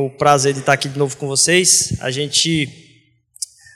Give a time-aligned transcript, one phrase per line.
[0.00, 1.92] O prazer de estar aqui de novo com vocês.
[2.00, 2.66] A gente.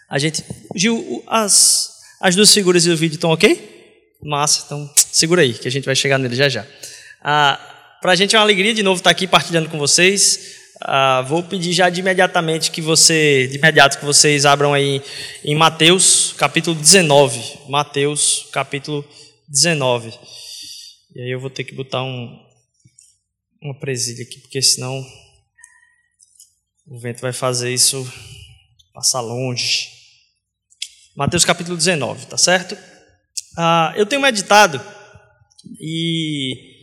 [0.09, 0.43] A gente.
[0.75, 4.17] Gil, as, as duas figuras do vídeo estão ok?
[4.23, 6.67] Massa, então segura aí, que a gente vai chegar nele já já.
[7.23, 7.61] Ah,
[8.01, 10.55] Para a gente é uma alegria de novo estar aqui partilhando com vocês.
[10.81, 15.03] Ah, vou pedir já de imediatamente que você, de imediato que vocês abram aí
[15.45, 17.39] em Mateus, capítulo 19.
[17.69, 19.05] Mateus, capítulo
[19.47, 20.11] 19.
[21.15, 22.35] E aí eu vou ter que botar um,
[23.61, 25.05] uma presilha aqui, porque senão
[26.87, 28.11] o vento vai fazer isso
[28.93, 29.89] passar longe.
[31.17, 32.77] Mateus capítulo 19, tá certo?
[33.57, 34.81] Ah, eu tenho meditado
[35.81, 36.75] e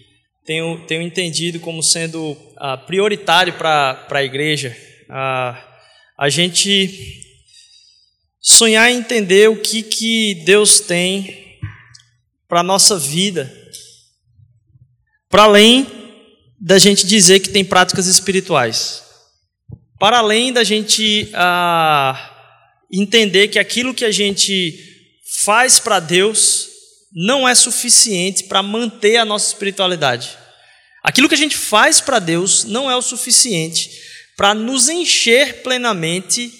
[0.46, 4.76] tenho, tenho entendido como sendo ah, prioritário para a igreja
[5.10, 5.62] ah,
[6.18, 7.22] a gente
[8.40, 11.60] sonhar e entender o que, que Deus tem
[12.48, 13.54] para a nossa vida,
[15.30, 15.88] para além
[16.60, 19.11] da gente dizer que tem práticas espirituais.
[20.02, 22.58] Para além da gente ah,
[22.92, 24.74] entender que aquilo que a gente
[25.46, 26.68] faz para Deus
[27.14, 30.36] não é suficiente para manter a nossa espiritualidade.
[31.04, 33.92] Aquilo que a gente faz para Deus não é o suficiente
[34.36, 36.52] para nos encher plenamente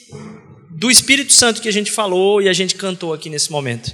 [0.70, 3.92] do Espírito Santo que a gente falou e a gente cantou aqui nesse momento.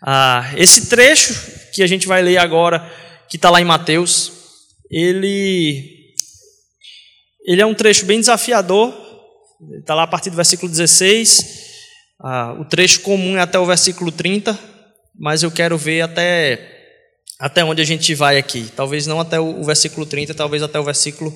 [0.00, 1.34] Ah, esse trecho
[1.74, 2.90] que a gente vai ler agora,
[3.28, 4.32] que está lá em Mateus,
[4.90, 5.95] ele,
[7.46, 8.92] ele é um trecho bem desafiador,
[9.78, 11.66] está lá a partir do versículo 16,
[12.20, 14.58] ah, o trecho comum é até o versículo 30,
[15.18, 16.60] mas eu quero ver até,
[17.38, 18.70] até onde a gente vai aqui.
[18.74, 21.32] Talvez não até o, o versículo 30, talvez até o versículo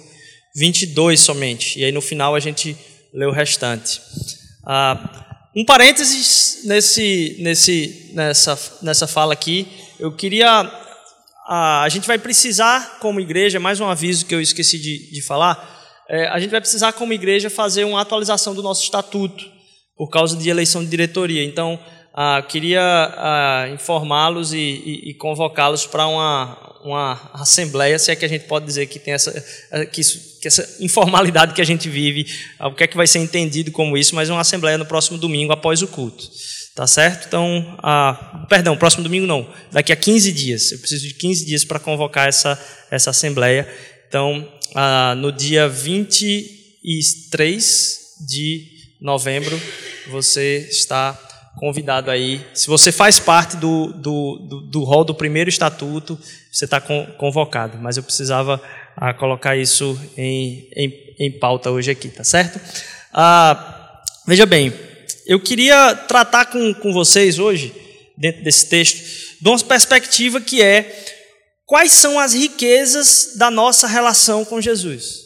[0.56, 2.76] 22 somente, e aí no final a gente
[3.14, 4.00] lê o restante.
[4.66, 9.66] Ah, um parênteses nesse, nesse, nessa, nessa fala aqui,
[9.98, 10.68] eu queria
[11.52, 15.79] a, gente vai precisar, como igreja, mais um aviso que eu esqueci de, de falar,
[16.10, 19.48] é, a gente vai precisar, como igreja, fazer uma atualização do nosso estatuto,
[19.96, 21.44] por causa de eleição de diretoria.
[21.44, 21.78] Então,
[22.12, 28.24] ah, queria ah, informá-los e, e, e convocá-los para uma, uma assembleia, se é que
[28.24, 29.32] a gente pode dizer que tem essa,
[29.92, 32.26] que, isso, que essa informalidade que a gente vive,
[32.58, 35.52] o que é que vai ser entendido como isso, mas uma assembleia no próximo domingo
[35.52, 36.28] após o culto.
[36.74, 37.26] Tá certo?
[37.26, 40.72] Então, ah, perdão, próximo domingo não, daqui a 15 dias.
[40.72, 42.58] Eu preciso de 15 dias para convocar essa,
[42.90, 43.68] essa assembleia.
[44.10, 48.66] Então, ah, no dia 23 de
[49.00, 49.56] novembro,
[50.08, 51.16] você está
[51.56, 52.44] convidado aí.
[52.52, 56.18] Se você faz parte do, do, do, do rol do primeiro estatuto,
[56.50, 57.78] você está convocado.
[57.78, 58.60] Mas eu precisava
[58.96, 62.60] ah, colocar isso em, em, em pauta hoje aqui, tá certo?
[63.14, 64.72] Ah, veja bem,
[65.24, 67.72] eu queria tratar com, com vocês hoje,
[68.18, 71.19] dentro desse texto, de uma perspectiva que é
[71.70, 75.20] quais são as riquezas da nossa relação com Jesus.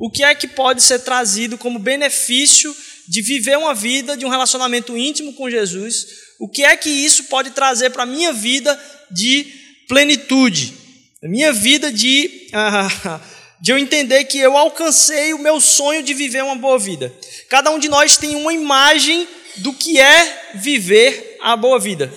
[0.00, 2.76] O que é que pode ser trazido como benefício
[3.06, 6.08] de viver uma vida de um relacionamento íntimo com Jesus?
[6.40, 8.76] O que é que isso pode trazer para a minha vida
[9.12, 9.46] de
[9.86, 10.74] plenitude?
[11.22, 12.48] A minha vida de.
[12.52, 13.20] Ah,
[13.60, 17.14] de eu entender que eu alcancei o meu sonho de viver uma boa vida.
[17.46, 22.10] Cada um de nós tem uma imagem do que é viver a boa vida.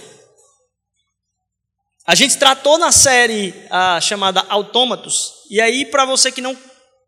[2.06, 6.58] A gente tratou na série ah, chamada Autômatos, e aí, para você que não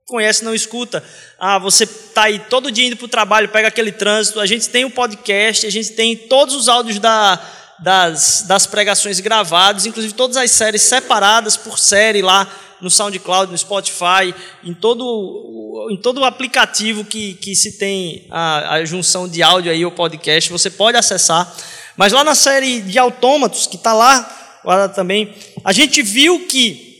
[0.05, 1.03] conhece, não escuta,
[1.37, 4.69] ah, você está aí todo dia indo para o trabalho, pega aquele trânsito, a gente
[4.69, 7.41] tem o um podcast, a gente tem todos os áudios da,
[7.79, 12.47] das, das pregações gravados, inclusive todas as séries separadas por série lá
[12.79, 18.75] no SoundCloud, no Spotify, em todo, em todo o aplicativo que, que se tem a,
[18.75, 21.53] a junção de áudio aí, o podcast, você pode acessar.
[21.97, 25.33] Mas lá na série de autômatos, que está lá, lá também,
[25.63, 26.95] a gente viu que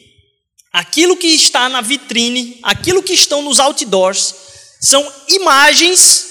[0.72, 4.36] aquilo que está na vitrine, aquilo que estão nos outdoors,
[4.82, 6.26] são imagens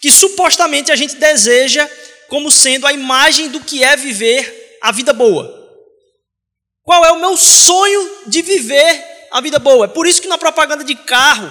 [0.00, 1.88] que supostamente a gente deseja
[2.28, 5.62] como sendo a imagem do que é viver a vida boa.
[6.82, 9.86] Qual é o meu sonho de viver a vida boa?
[9.86, 11.50] É por isso que na propaganda de carro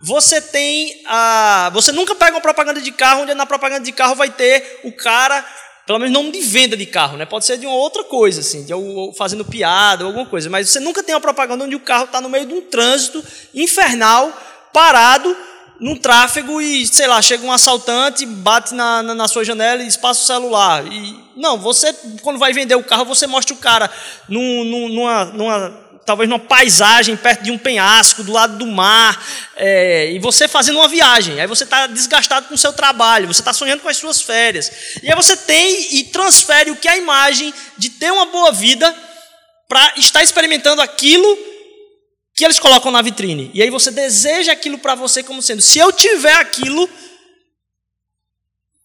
[0.00, 4.14] você tem a, você nunca pega uma propaganda de carro onde na propaganda de carro
[4.14, 5.44] vai ter o cara,
[5.90, 7.26] pelo menos não de venda de carro, né?
[7.26, 8.72] Pode ser de uma outra coisa, assim, de
[9.18, 12.20] fazendo piada ou alguma coisa, mas você nunca tem uma propaganda onde o carro está
[12.20, 13.20] no meio de um trânsito
[13.52, 14.32] infernal,
[14.72, 15.36] parado,
[15.80, 19.92] num tráfego e, sei lá, chega um assaltante, bate na, na, na, sua janela e
[19.98, 20.86] passa o celular.
[20.86, 23.90] E, não, você, quando vai vender o carro, você mostra o cara
[24.28, 25.74] num, numa, numa,
[26.10, 29.24] talvez numa paisagem perto de um penhasco, do lado do mar,
[29.54, 31.40] é, e você fazendo uma viagem.
[31.40, 34.72] Aí você está desgastado com o seu trabalho, você está sonhando com as suas férias.
[35.04, 38.50] E aí você tem e transfere o que é a imagem de ter uma boa
[38.50, 38.92] vida
[39.68, 41.38] para estar experimentando aquilo
[42.34, 43.52] que eles colocam na vitrine.
[43.54, 46.90] E aí você deseja aquilo para você como sendo: se eu tiver aquilo,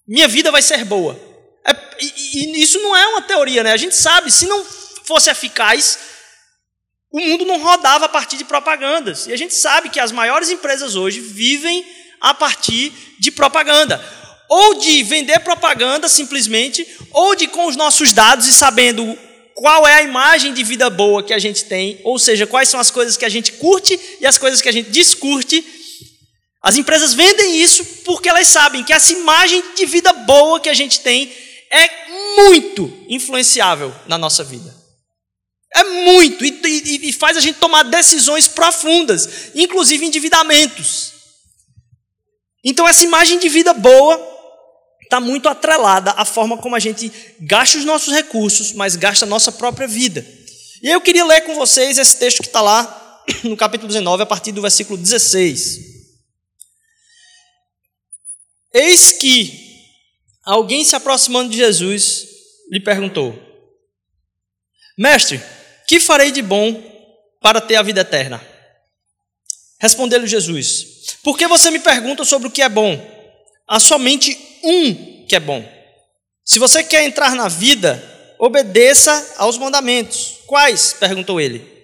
[0.08, 1.20] minha vida vai ser boa.
[1.66, 3.72] É, e, e isso não é uma teoria, né?
[3.72, 4.64] A gente sabe, se não
[5.06, 5.98] fosse eficaz,
[7.12, 9.28] o mundo não rodava a partir de propagandas.
[9.28, 11.86] E a gente sabe que as maiores empresas hoje vivem
[12.20, 14.04] a partir de propaganda.
[14.50, 19.18] Ou de vender propaganda simplesmente, ou de com os nossos dados e sabendo
[19.56, 22.80] qual é a imagem de vida boa que a gente tem, ou seja, quais são
[22.80, 25.66] as coisas que a gente curte e as coisas que a gente descurte.
[26.62, 30.74] As empresas vendem isso porque elas sabem que essa imagem de vida boa que a
[30.74, 31.32] gente tem
[31.72, 31.90] é
[32.36, 34.85] muito influenciável na nossa vida.
[35.76, 41.14] É muito, e, e, e faz a gente tomar decisões profundas, inclusive endividamentos.
[42.64, 44.36] Então, essa imagem de vida boa
[45.04, 47.12] está muito atrelada à forma como a gente
[47.42, 50.26] gasta os nossos recursos, mas gasta a nossa própria vida.
[50.82, 54.26] E eu queria ler com vocês esse texto que está lá no capítulo 19, a
[54.26, 55.80] partir do versículo 16.
[58.74, 59.54] Eis que
[60.44, 62.28] alguém se aproximando de Jesus
[62.72, 63.38] lhe perguntou:
[64.98, 65.42] Mestre,
[65.88, 66.82] que farei de bom
[67.42, 68.42] para ter a vida eterna?
[69.80, 73.00] Respondeu-lhe Jesus: Por que você me pergunta sobre o que é bom?
[73.68, 75.64] Há somente um que é bom.
[76.44, 78.02] Se você quer entrar na vida,
[78.40, 80.40] obedeça aos mandamentos.
[80.46, 80.94] Quais?
[80.94, 81.76] perguntou ele.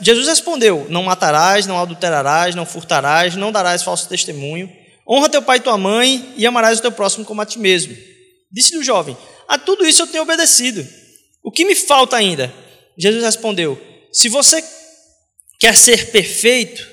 [0.00, 4.70] Jesus respondeu: Não matarás, não adulterarás, não furtarás, não darás falso testemunho.
[5.08, 7.96] Honra teu pai e tua mãe e amarás o teu próximo como a ti mesmo.
[8.52, 9.16] Disse-lhe o jovem:
[9.48, 10.86] A tudo isso eu tenho obedecido.
[11.42, 12.52] O que me falta ainda?
[12.98, 13.80] Jesus respondeu:
[14.12, 14.62] Se você
[15.60, 16.86] quer ser perfeito,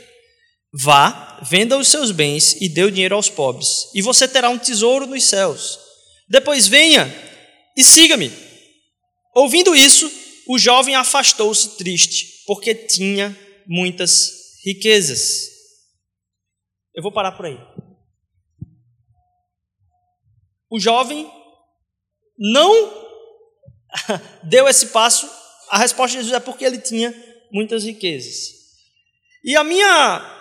[0.72, 4.60] vá, venda os seus bens e dê o dinheiro aos pobres, e você terá um
[4.60, 5.80] tesouro nos céus.
[6.30, 7.12] Depois venha
[7.76, 8.32] e siga-me.
[9.34, 10.10] Ouvindo isso,
[10.48, 13.38] o jovem afastou-se triste, porque tinha
[13.68, 14.32] muitas
[14.64, 15.50] riquezas.
[16.94, 17.58] Eu vou parar por aí.
[20.70, 21.30] O jovem
[22.38, 23.06] não
[24.44, 25.30] deu esse passo
[25.70, 27.14] a resposta de Jesus é porque ele tinha
[27.52, 28.54] muitas riquezas.
[29.44, 30.32] E a minha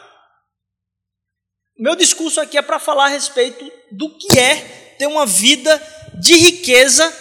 [1.76, 5.82] meu discurso aqui é para falar a respeito do que é ter uma vida
[6.20, 7.12] de riqueza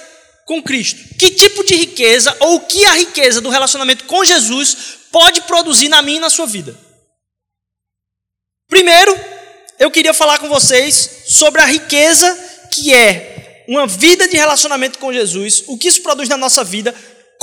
[0.45, 1.17] com Cristo.
[1.17, 5.89] Que tipo de riqueza ou o que a riqueza do relacionamento com Jesus pode produzir
[5.89, 6.77] na minha e na sua vida?
[8.67, 9.15] Primeiro,
[9.79, 12.35] eu queria falar com vocês sobre a riqueza
[12.71, 16.94] que é uma vida de relacionamento com Jesus, o que isso produz na nossa vida,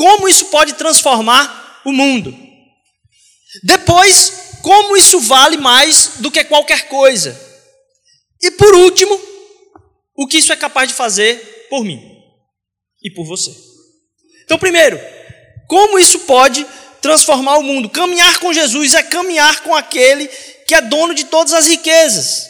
[0.01, 2.35] como isso pode transformar o mundo.
[3.63, 7.39] Depois, como isso vale mais do que qualquer coisa.
[8.41, 9.21] E por último,
[10.17, 12.01] o que isso é capaz de fazer por mim
[13.03, 13.55] e por você.
[14.43, 14.99] Então, primeiro,
[15.69, 16.67] como isso pode
[17.03, 17.91] transformar o mundo?
[17.91, 20.29] Caminhar com Jesus é caminhar com aquele
[20.67, 22.50] que é dono de todas as riquezas.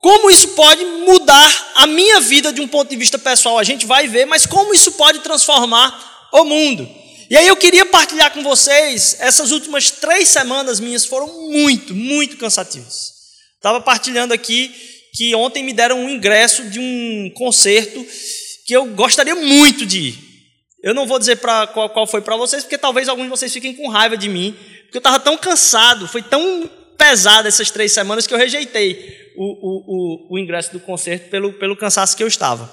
[0.00, 3.58] Como isso pode mudar a minha vida de um ponto de vista pessoal?
[3.58, 6.88] A gente vai ver, mas como isso pode transformar o mundo?
[7.30, 12.38] E aí eu queria partilhar com vocês, essas últimas três semanas minhas foram muito, muito
[12.38, 13.12] cansativas.
[13.56, 14.74] Estava partilhando aqui
[15.14, 18.06] que ontem me deram um ingresso de um concerto
[18.64, 20.18] que eu gostaria muito de ir.
[20.82, 23.52] Eu não vou dizer pra, qual, qual foi para vocês, porque talvez alguns de vocês
[23.52, 27.92] fiquem com raiva de mim, porque eu estava tão cansado, foi tão pesado essas três
[27.92, 32.22] semanas que eu rejeitei o, o, o, o ingresso do concerto pelo, pelo cansaço que
[32.22, 32.70] eu estava.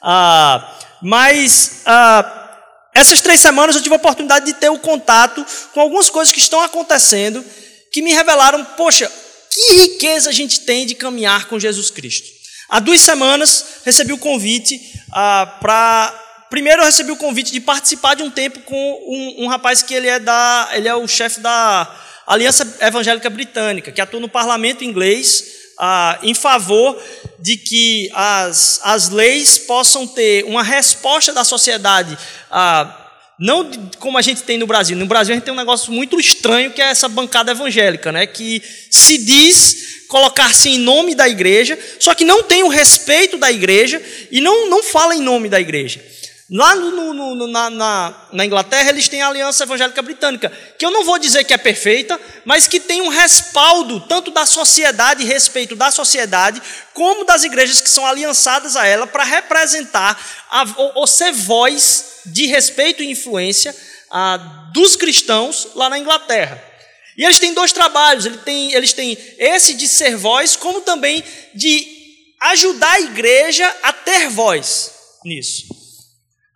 [0.00, 2.58] Ah, mas ah,
[2.94, 6.38] essas três semanas eu tive a oportunidade de ter o contato com algumas coisas que
[6.38, 7.44] estão acontecendo
[7.90, 9.10] que me revelaram, poxa,
[9.50, 12.28] que riqueza a gente tem de caminhar com Jesus Cristo.
[12.68, 14.80] Há duas semanas recebi o convite
[15.12, 16.20] ah, para.
[16.48, 19.92] Primeiro eu recebi o convite de participar de um tempo com um, um rapaz que
[19.92, 20.70] ele é da.
[20.72, 21.92] ele é o chefe da
[22.26, 25.44] Aliança Evangélica Britânica, que atua no parlamento inglês
[25.78, 27.00] ah, em favor
[27.38, 32.16] de que as, as leis possam ter uma resposta da sociedade,
[32.50, 33.00] ah,
[33.38, 34.96] não como a gente tem no Brasil.
[34.96, 38.26] No Brasil a gente tem um negócio muito estranho que é essa bancada evangélica, né,
[38.26, 43.50] que se diz colocar-se em nome da igreja, só que não tem o respeito da
[43.50, 44.00] igreja
[44.30, 46.00] e não, não fala em nome da igreja.
[46.50, 50.84] Lá no, no, no, na, na, na, Inglaterra, eles têm a Aliança Evangélica Britânica, que
[50.84, 55.24] eu não vou dizer que é perfeita, mas que tem um respaldo tanto da sociedade,
[55.24, 60.92] respeito da sociedade, como das igrejas que são aliançadas a ela para representar a, ou,
[60.96, 63.74] ou, ser voz de respeito e influência
[64.10, 64.36] a,
[64.74, 66.62] dos cristãos lá na Inglaterra.
[67.16, 71.24] E eles têm dois trabalhos: eles têm, eles têm esse de ser voz, como também
[71.54, 71.88] de
[72.38, 74.92] ajudar a igreja a ter voz
[75.24, 75.83] nisso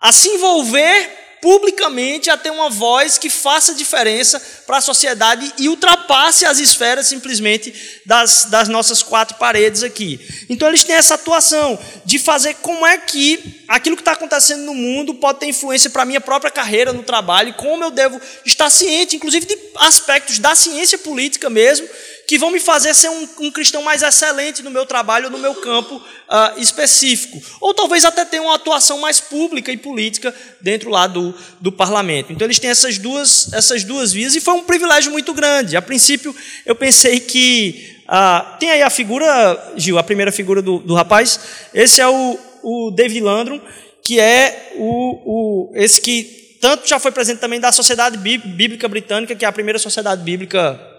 [0.01, 5.69] a se envolver publicamente a ter uma voz que faça diferença para a sociedade e
[5.69, 10.21] ultrapasse as esferas simplesmente das, das nossas quatro paredes aqui.
[10.49, 14.75] Então eles têm essa atuação de fazer como é que aquilo que está acontecendo no
[14.75, 18.71] mundo pode ter influência para a minha própria carreira no trabalho, como eu devo estar
[18.71, 21.89] ciente, inclusive de aspectos da ciência política mesmo,
[22.29, 25.55] que vão me fazer ser um, um cristão mais excelente no meu trabalho, no meu
[25.55, 27.41] campo uh, específico.
[27.59, 32.31] Ou talvez até ter uma atuação mais pública e política dentro lá do, do parlamento.
[32.31, 35.75] Então eles têm essas duas, essas duas vias e foi um privilégio muito grande.
[35.75, 37.97] A princípio eu pensei que.
[38.05, 41.41] Uh, tem aí a figura, Gil, a primeira figura do, do rapaz.
[41.73, 43.59] Esse é o, o David Landrum,
[44.03, 49.35] que é o, o, esse que tanto já foi presidente também da Sociedade Bíblica Britânica,
[49.35, 50.98] que é a primeira sociedade bíblica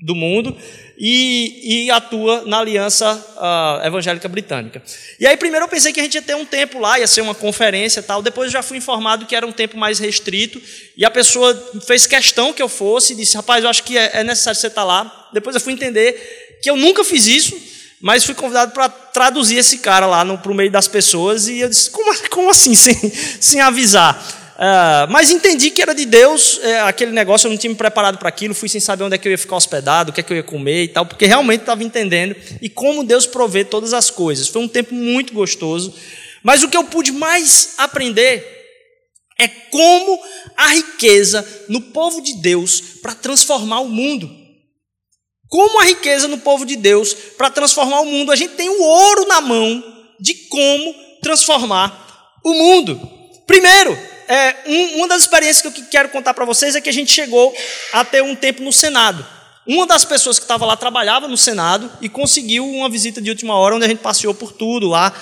[0.00, 0.56] do mundo
[0.96, 4.82] e, e atua na Aliança uh, Evangélica Britânica.
[5.18, 7.20] E aí, primeiro eu pensei que a gente ia ter um tempo lá, ia ser
[7.20, 8.22] uma conferência tal.
[8.22, 10.60] Depois eu já fui informado que era um tempo mais restrito.
[10.96, 11.54] E a pessoa
[11.86, 14.68] fez questão que eu fosse e disse: Rapaz, eu acho que é, é necessário você
[14.68, 15.28] estar lá.
[15.32, 17.56] Depois eu fui entender que eu nunca fiz isso,
[18.00, 21.48] mas fui convidado para traduzir esse cara lá para o meio das pessoas.
[21.48, 22.94] E eu disse: Como, como assim, sem,
[23.40, 24.47] sem avisar?
[24.58, 28.18] Uh, mas entendi que era de Deus é, aquele negócio, eu não tinha me preparado
[28.18, 30.22] para aquilo, fui sem saber onde é que eu ia ficar hospedado, o que é
[30.24, 33.92] que eu ia comer e tal, porque realmente estava entendendo e como Deus provê todas
[33.92, 34.48] as coisas.
[34.48, 35.94] Foi um tempo muito gostoso,
[36.42, 38.44] mas o que eu pude mais aprender
[39.38, 40.20] é como
[40.56, 44.28] a riqueza no povo de Deus para transformar o mundo.
[45.48, 48.32] Como a riqueza no povo de Deus para transformar o mundo.
[48.32, 49.82] A gente tem o ouro na mão
[50.18, 53.00] de como transformar o mundo.
[53.46, 53.96] Primeiro,
[54.28, 57.10] é, um, uma das experiências que eu quero contar para vocês é que a gente
[57.10, 57.54] chegou
[57.92, 59.26] a ter um tempo no Senado.
[59.66, 63.54] Uma das pessoas que estava lá trabalhava no Senado e conseguiu uma visita de última
[63.54, 65.12] hora, onde a gente passeou por tudo lá.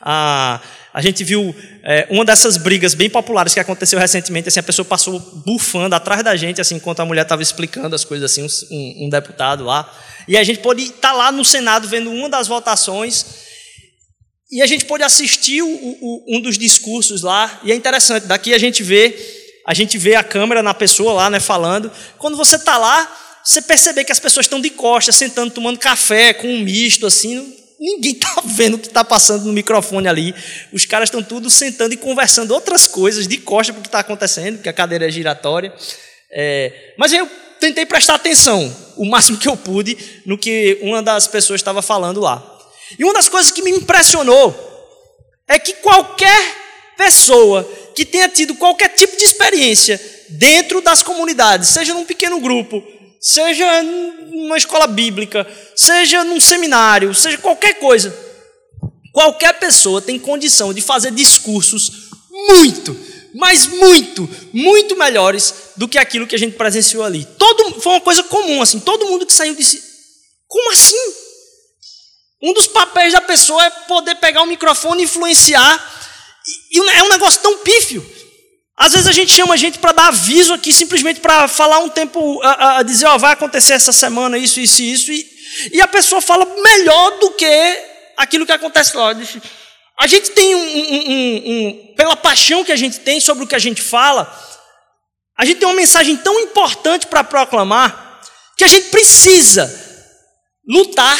[0.00, 0.60] A,
[0.92, 4.48] a gente viu é, uma dessas brigas bem populares que aconteceu recentemente.
[4.48, 8.04] Assim, a pessoa passou bufando atrás da gente, assim, enquanto a mulher estava explicando as
[8.04, 9.92] coisas, assim, um, um deputado lá.
[10.26, 13.45] E a gente pôde estar tá lá no Senado vendo uma das votações
[14.50, 18.54] e a gente pôde assistir o, o, um dos discursos lá, e é interessante, daqui
[18.54, 19.14] a gente vê,
[19.66, 21.90] a gente vê a câmera na pessoa lá, né, falando.
[22.18, 26.32] Quando você está lá, você percebe que as pessoas estão de costas, sentando, tomando café,
[26.32, 30.34] com um misto, assim, ninguém está vendo o que está passando no microfone ali.
[30.72, 34.00] Os caras estão tudo sentando e conversando outras coisas de costas para o que está
[34.00, 35.74] acontecendo, porque a cadeira é giratória.
[36.30, 41.26] É, mas eu tentei prestar atenção, o máximo que eu pude, no que uma das
[41.26, 42.55] pessoas estava falando lá.
[42.98, 44.54] E uma das coisas que me impressionou
[45.48, 46.66] é que qualquer
[46.96, 47.62] pessoa
[47.94, 52.82] que tenha tido qualquer tipo de experiência dentro das comunidades, seja num pequeno grupo,
[53.20, 58.16] seja numa escola bíblica, seja num seminário, seja qualquer coisa,
[59.12, 62.96] qualquer pessoa tem condição de fazer discursos muito,
[63.34, 67.26] mas muito, muito melhores do que aquilo que a gente presenciou ali.
[67.38, 69.82] Todo, foi uma coisa comum, assim, todo mundo que saiu disse:
[70.46, 71.25] como assim?
[72.42, 75.92] Um dos papéis da pessoa é poder pegar o microfone e influenciar.
[76.70, 78.04] E é um negócio tão pífio.
[78.76, 81.88] Às vezes a gente chama a gente para dar aviso aqui, simplesmente para falar um
[81.88, 85.26] tempo, a, a dizer, ó, vai acontecer essa semana isso, isso e isso, e,
[85.72, 87.84] e a pessoa fala melhor do que
[88.18, 89.14] aquilo que acontece lá.
[89.98, 93.46] A gente tem um, um, um, um, pela paixão que a gente tem sobre o
[93.46, 94.30] que a gente fala,
[95.38, 98.20] a gente tem uma mensagem tão importante para proclamar
[98.58, 99.70] que a gente precisa
[100.68, 101.18] lutar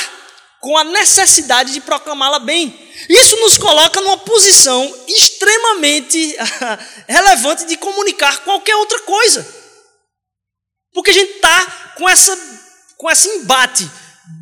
[0.66, 2.76] com a necessidade de proclamá-la bem.
[3.08, 6.36] Isso nos coloca numa posição extremamente
[7.06, 9.46] relevante de comunicar qualquer outra coisa.
[10.92, 12.36] Porque a gente está com, essa,
[12.96, 13.88] com esse embate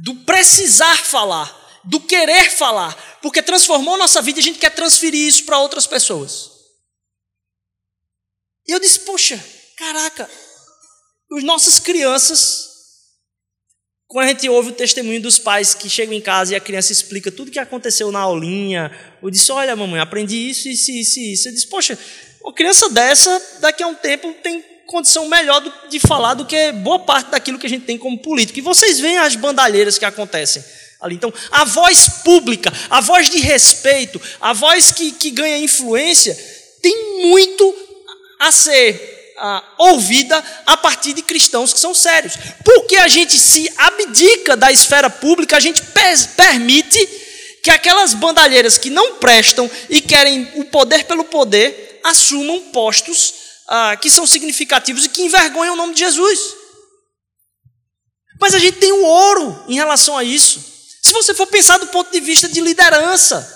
[0.02, 1.54] do precisar falar,
[1.84, 5.86] do querer falar, porque transformou nossa vida e a gente quer transferir isso para outras
[5.86, 6.52] pessoas.
[8.66, 9.38] E eu disse, poxa,
[9.76, 10.30] caraca,
[11.32, 12.73] as nossas crianças
[14.06, 16.92] quando a gente ouve o testemunho dos pais que chegam em casa e a criança
[16.92, 18.90] explica tudo o que aconteceu na aulinha,
[19.22, 21.42] ou disse: Olha, mamãe, aprendi isso, isso, isso, isso.
[21.44, 21.98] Você diz: Poxa,
[22.42, 26.98] uma criança dessa, daqui a um tempo, tem condição melhor de falar do que boa
[26.98, 28.58] parte daquilo que a gente tem como político.
[28.58, 30.62] E vocês veem as bandalheiras que acontecem
[31.00, 31.14] ali.
[31.14, 36.36] Então, a voz pública, a voz de respeito, a voz que, que ganha influência,
[36.82, 37.74] tem muito
[38.38, 39.13] a ser
[39.46, 42.32] ah, ouvida a partir de cristãos que são sérios.
[42.64, 45.82] Porque a gente se abdica da esfera pública, a gente
[46.34, 47.06] permite
[47.62, 53.34] que aquelas bandalheiras que não prestam e querem o poder pelo poder assumam postos
[53.68, 56.40] ah, que são significativos e que envergonham o nome de Jesus.
[58.40, 60.58] Mas a gente tem o ouro em relação a isso.
[61.02, 63.46] Se você for pensar do ponto de vista de liderança,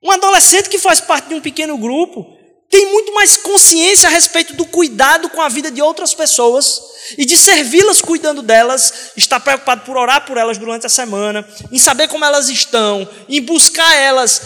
[0.00, 2.36] um adolescente que faz parte de um pequeno grupo,
[2.70, 6.80] tem muito mais consciência a respeito do cuidado com a vida de outras pessoas
[7.16, 11.78] e de servi-las cuidando delas, está preocupado por orar por elas durante a semana, em
[11.78, 14.40] saber como elas estão, em buscar elas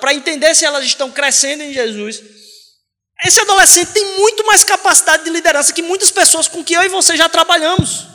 [0.00, 2.22] para entender se elas estão crescendo em Jesus.
[3.24, 6.88] Esse adolescente tem muito mais capacidade de liderança que muitas pessoas com que eu e
[6.88, 8.06] você já trabalhamos.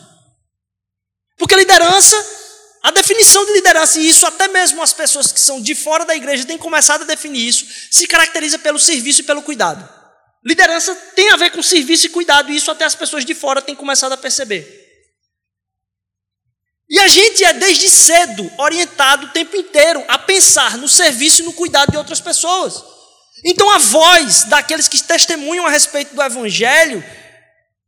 [1.38, 2.39] Porque liderança,
[2.82, 6.16] a definição de liderança, e isso até mesmo as pessoas que são de fora da
[6.16, 9.88] igreja têm começado a definir isso, se caracteriza pelo serviço e pelo cuidado.
[10.46, 13.62] Liderança tem a ver com serviço e cuidado, e isso até as pessoas de fora
[13.62, 14.88] têm começado a perceber.
[16.90, 21.46] E a gente é desde cedo orientado o tempo inteiro a pensar no serviço e
[21.46, 22.84] no cuidado de outras pessoas.
[23.46, 27.04] Então a voz daqueles que testemunham a respeito do Evangelho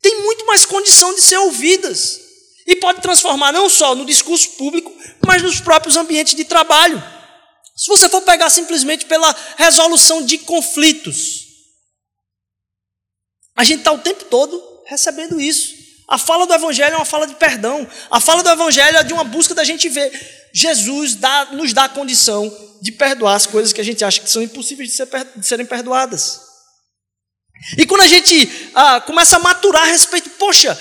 [0.02, 2.20] tem muito mais condição de ser ouvidas.
[2.68, 4.92] E pode transformar não só no discurso público,
[5.26, 7.02] mas nos próprios ambientes de trabalho.
[7.76, 11.48] Se você for pegar simplesmente pela resolução de conflitos,
[13.56, 15.82] a gente está o tempo todo recebendo isso.
[16.08, 17.88] A fala do Evangelho é uma fala de perdão.
[18.10, 20.12] A fala do Evangelho é de uma busca da gente ver.
[20.54, 24.30] Jesus dá, nos dá a condição de perdoar as coisas que a gente acha que
[24.30, 26.42] são impossíveis de, ser, de serem perdoadas.
[27.78, 30.78] E quando a gente ah, começa a maturar a respeito, poxa,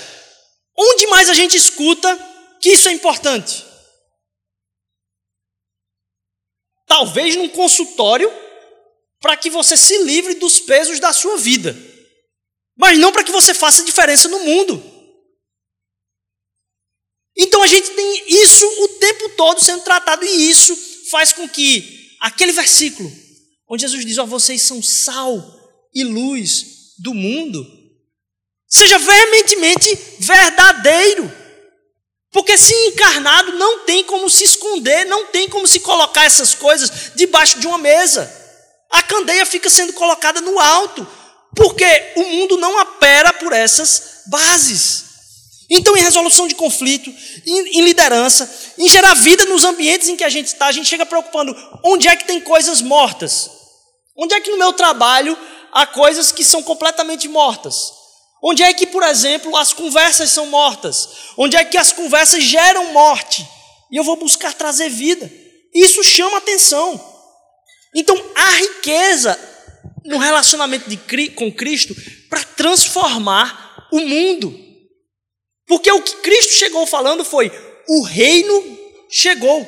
[0.77, 2.15] onde mais a gente escuta
[2.61, 3.65] que isso é importante?
[6.85, 8.31] Talvez num consultório
[9.19, 11.75] para que você se livre dos pesos da sua vida
[12.81, 14.83] mas não para que você faça diferença no mundo.
[17.37, 20.75] Então a gente tem isso o tempo todo sendo tratado, e isso
[21.11, 23.11] faz com que aquele versículo,
[23.69, 25.39] onde Jesus diz: Ó, oh, vocês são sal
[25.93, 27.65] e luz do mundo,
[28.71, 31.31] seja veementemente verdadeiro.
[32.31, 37.11] Porque se encarnado não tem como se esconder, não tem como se colocar essas coisas
[37.13, 38.31] debaixo de uma mesa.
[38.89, 41.05] A candeia fica sendo colocada no alto,
[41.53, 45.11] porque o mundo não opera por essas bases.
[45.69, 47.09] Então, em resolução de conflito,
[47.45, 50.87] em, em, liderança, em gerar vida nos ambientes em que a gente está, a gente
[50.87, 53.49] chega preocupando onde é que tem coisas mortas.
[54.15, 55.37] Onde é que no meu trabalho
[55.71, 58.00] há coisas que são completamente mortas?
[58.43, 61.07] Onde é que, por exemplo, as conversas são mortas?
[61.37, 63.47] Onde é que as conversas geram morte?
[63.91, 65.31] E eu vou buscar trazer vida.
[65.73, 66.99] Isso chama atenção.
[67.93, 69.39] Então, a riqueza
[70.05, 71.95] no relacionamento de, com Cristo
[72.29, 74.57] para transformar o mundo.
[75.67, 77.51] Porque o que Cristo chegou falando foi:
[77.87, 79.67] o reino chegou.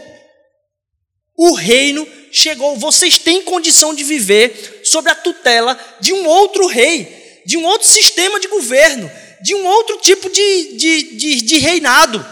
[1.35, 2.75] O reino chegou.
[2.77, 7.87] Vocês têm condição de viver sob a tutela de um outro rei, de um outro
[7.87, 9.09] sistema de governo,
[9.41, 12.25] de um outro tipo de, de, de, de reinado.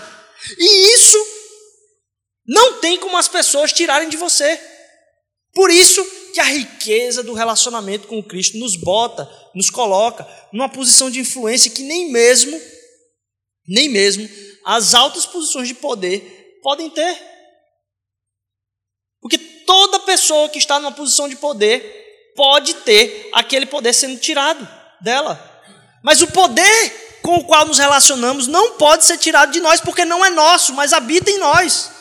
[0.58, 1.18] E isso
[2.46, 4.60] não tem como as pessoas tirarem de você.
[5.54, 11.12] Por isso, que a riqueza do relacionamento com Cristo nos bota, nos coloca numa posição
[11.12, 12.60] de influência que nem mesmo,
[13.68, 14.30] nem mesmo
[14.66, 17.22] as altas posições de poder podem ter.
[19.20, 24.81] Porque toda pessoa que está numa posição de poder pode ter aquele poder sendo tirado
[25.02, 25.40] dela.
[26.04, 30.06] Mas o poder com o qual nos relacionamos não pode ser tirado de nós, porque
[30.06, 31.92] não é nosso, mas habita em nós.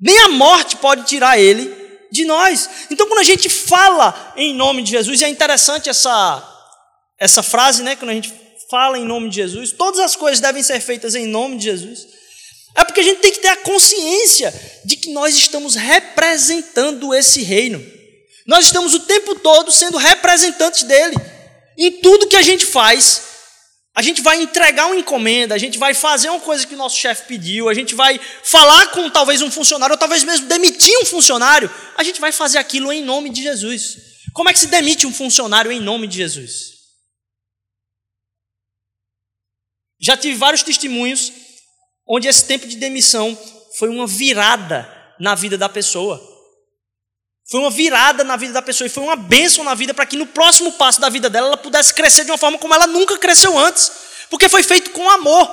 [0.00, 2.68] Nem a morte pode tirar ele, de nós.
[2.90, 6.42] Então, quando a gente fala em nome de Jesus, e é interessante essa,
[7.18, 7.96] essa frase, né?
[7.96, 8.32] Quando a gente
[8.70, 12.06] fala em nome de Jesus, todas as coisas devem ser feitas em nome de Jesus.
[12.76, 17.42] É porque a gente tem que ter a consciência de que nós estamos representando esse
[17.42, 17.84] reino.
[18.46, 21.16] Nós estamos o tempo todo sendo representantes dele.
[21.82, 23.22] Em tudo que a gente faz,
[23.94, 26.98] a gente vai entregar uma encomenda, a gente vai fazer uma coisa que o nosso
[26.98, 31.06] chefe pediu, a gente vai falar com talvez um funcionário, ou talvez mesmo demitir um
[31.06, 33.96] funcionário, a gente vai fazer aquilo em nome de Jesus.
[34.34, 36.80] Como é que se demite um funcionário em nome de Jesus?
[39.98, 41.32] Já tive vários testemunhos
[42.06, 43.38] onde esse tempo de demissão
[43.78, 44.86] foi uma virada
[45.18, 46.29] na vida da pessoa.
[47.50, 50.16] Foi uma virada na vida da pessoa e foi uma bênção na vida para que
[50.16, 53.18] no próximo passo da vida dela ela pudesse crescer de uma forma como ela nunca
[53.18, 53.90] cresceu antes.
[54.30, 55.52] Porque foi feito com amor.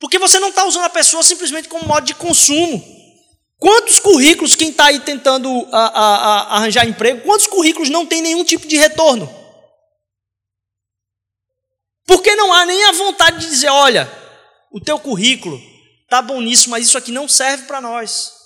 [0.00, 2.84] Porque você não está usando a pessoa simplesmente como modo de consumo.
[3.56, 8.20] Quantos currículos, quem está aí tentando a, a, a arranjar emprego, quantos currículos não tem
[8.20, 9.32] nenhum tipo de retorno?
[12.04, 14.10] Porque não há nem a vontade de dizer: olha,
[14.72, 15.56] o teu currículo
[16.02, 18.43] está bom nisso, mas isso aqui não serve para nós.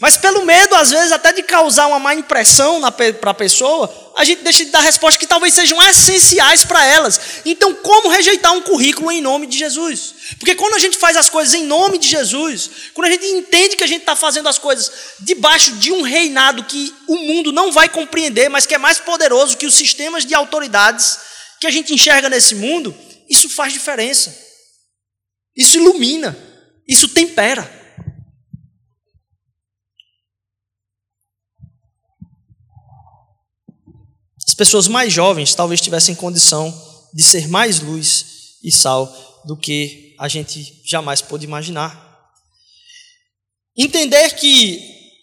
[0.00, 2.80] Mas pelo medo, às vezes, até de causar uma má impressão
[3.20, 7.20] para a pessoa, a gente deixa de dar respostas que talvez sejam essenciais para elas.
[7.44, 10.14] Então, como rejeitar um currículo em nome de Jesus?
[10.40, 13.76] Porque quando a gente faz as coisas em nome de Jesus, quando a gente entende
[13.76, 17.70] que a gente está fazendo as coisas debaixo de um reinado que o mundo não
[17.70, 21.18] vai compreender, mas que é mais poderoso que os sistemas de autoridades
[21.60, 22.94] que a gente enxerga nesse mundo,
[23.30, 24.36] isso faz diferença.
[25.56, 26.36] Isso ilumina.
[26.88, 27.85] Isso tempera.
[34.46, 36.72] As pessoas mais jovens talvez tivessem condição
[37.12, 39.12] de ser mais luz e sal
[39.44, 42.04] do que a gente jamais pôde imaginar.
[43.76, 44.80] Entender que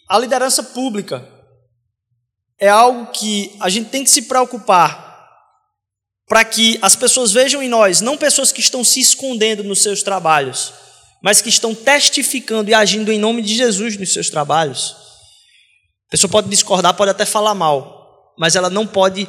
[0.09, 1.27] a liderança pública
[2.59, 5.03] é algo que a gente tem que se preocupar
[6.27, 10.03] para que as pessoas vejam em nós não pessoas que estão se escondendo nos seus
[10.03, 10.73] trabalhos,
[11.21, 14.95] mas que estão testificando e agindo em nome de Jesus nos seus trabalhos.
[16.07, 18.02] A pessoa pode discordar, pode até falar mal,
[18.37, 19.27] mas ela não pode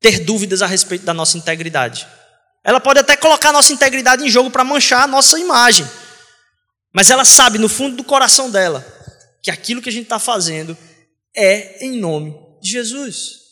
[0.00, 2.06] ter dúvidas a respeito da nossa integridade.
[2.62, 5.88] Ela pode até colocar nossa integridade em jogo para manchar a nossa imagem,
[6.92, 8.84] mas ela sabe no fundo do coração dela
[9.42, 10.76] que aquilo que a gente está fazendo
[11.34, 13.46] é em nome de Jesus.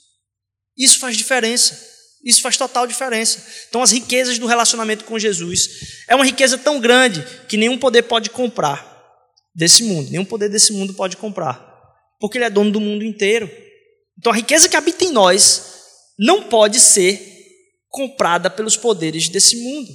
[0.76, 1.92] Isso faz diferença.
[2.24, 3.44] Isso faz total diferença.
[3.68, 5.68] Então, as riquezas do relacionamento com Jesus
[6.08, 8.94] é uma riqueza tão grande que nenhum poder pode comprar
[9.54, 11.73] desse mundo, nenhum poder desse mundo pode comprar
[12.24, 13.50] porque Ele é dono do mundo inteiro.
[14.18, 15.74] Então a riqueza que habita em nós
[16.18, 17.20] não pode ser
[17.90, 19.90] comprada pelos poderes desse mundo.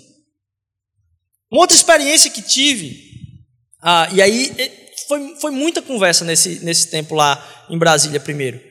[1.52, 3.02] Uma outra experiência que tive,
[3.82, 4.56] ah, e aí
[5.08, 8.62] foi, foi muita conversa nesse, nesse tempo lá em Brasília primeiro.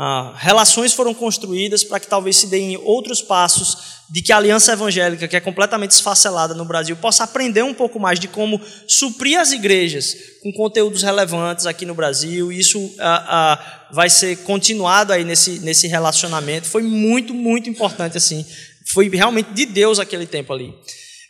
[0.00, 4.72] Ah, relações foram construídas para que talvez se deem outros passos de que a aliança
[4.72, 9.36] evangélica, que é completamente esfacelada no Brasil, possa aprender um pouco mais de como suprir
[9.40, 12.52] as igrejas com conteúdos relevantes aqui no Brasil.
[12.52, 16.68] Isso ah, ah, vai ser continuado aí nesse, nesse relacionamento.
[16.68, 18.46] Foi muito, muito importante assim.
[18.86, 20.72] Foi realmente de Deus aquele tempo ali.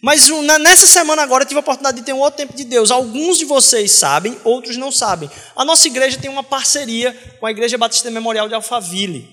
[0.00, 0.28] Mas
[0.60, 2.90] nessa semana agora eu tive a oportunidade de ter um outro tempo de Deus.
[2.90, 5.28] Alguns de vocês sabem, outros não sabem.
[5.56, 9.28] A nossa igreja tem uma parceria com a Igreja Batista Memorial de Alphaville.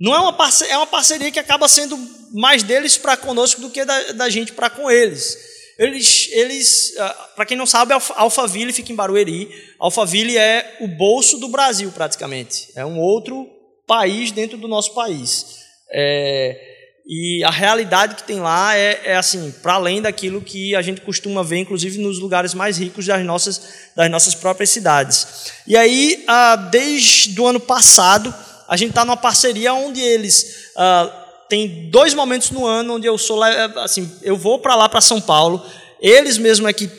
[0.00, 1.98] Não é uma parceria, é uma parceria que acaba sendo
[2.32, 5.36] mais deles para conosco do que da, da gente para com eles.
[5.76, 9.48] Eles, eles ah, para quem não sabe, Alphaville fica em Barueri.
[9.80, 12.68] Alphaville é o bolso do Brasil, praticamente.
[12.76, 13.48] É um outro
[13.86, 15.58] país dentro do nosso país.
[15.90, 16.67] É,
[17.10, 21.00] e a realidade que tem lá é, é assim, para além daquilo que a gente
[21.00, 23.62] costuma ver, inclusive nos lugares mais ricos das nossas,
[23.96, 25.26] das nossas próprias cidades.
[25.66, 28.34] E aí, ah, desde o ano passado,
[28.68, 31.10] a gente está numa parceria onde eles ah,
[31.48, 35.18] tem dois momentos no ano onde eu sou assim, eu vou para lá para São
[35.18, 35.64] Paulo,
[36.02, 36.90] eles mesmo é que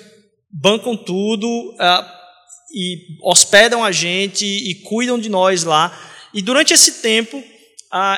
[0.52, 2.20] bancam tudo ah,
[2.74, 5.96] e hospedam a gente e cuidam de nós lá.
[6.34, 7.44] E durante esse tempo,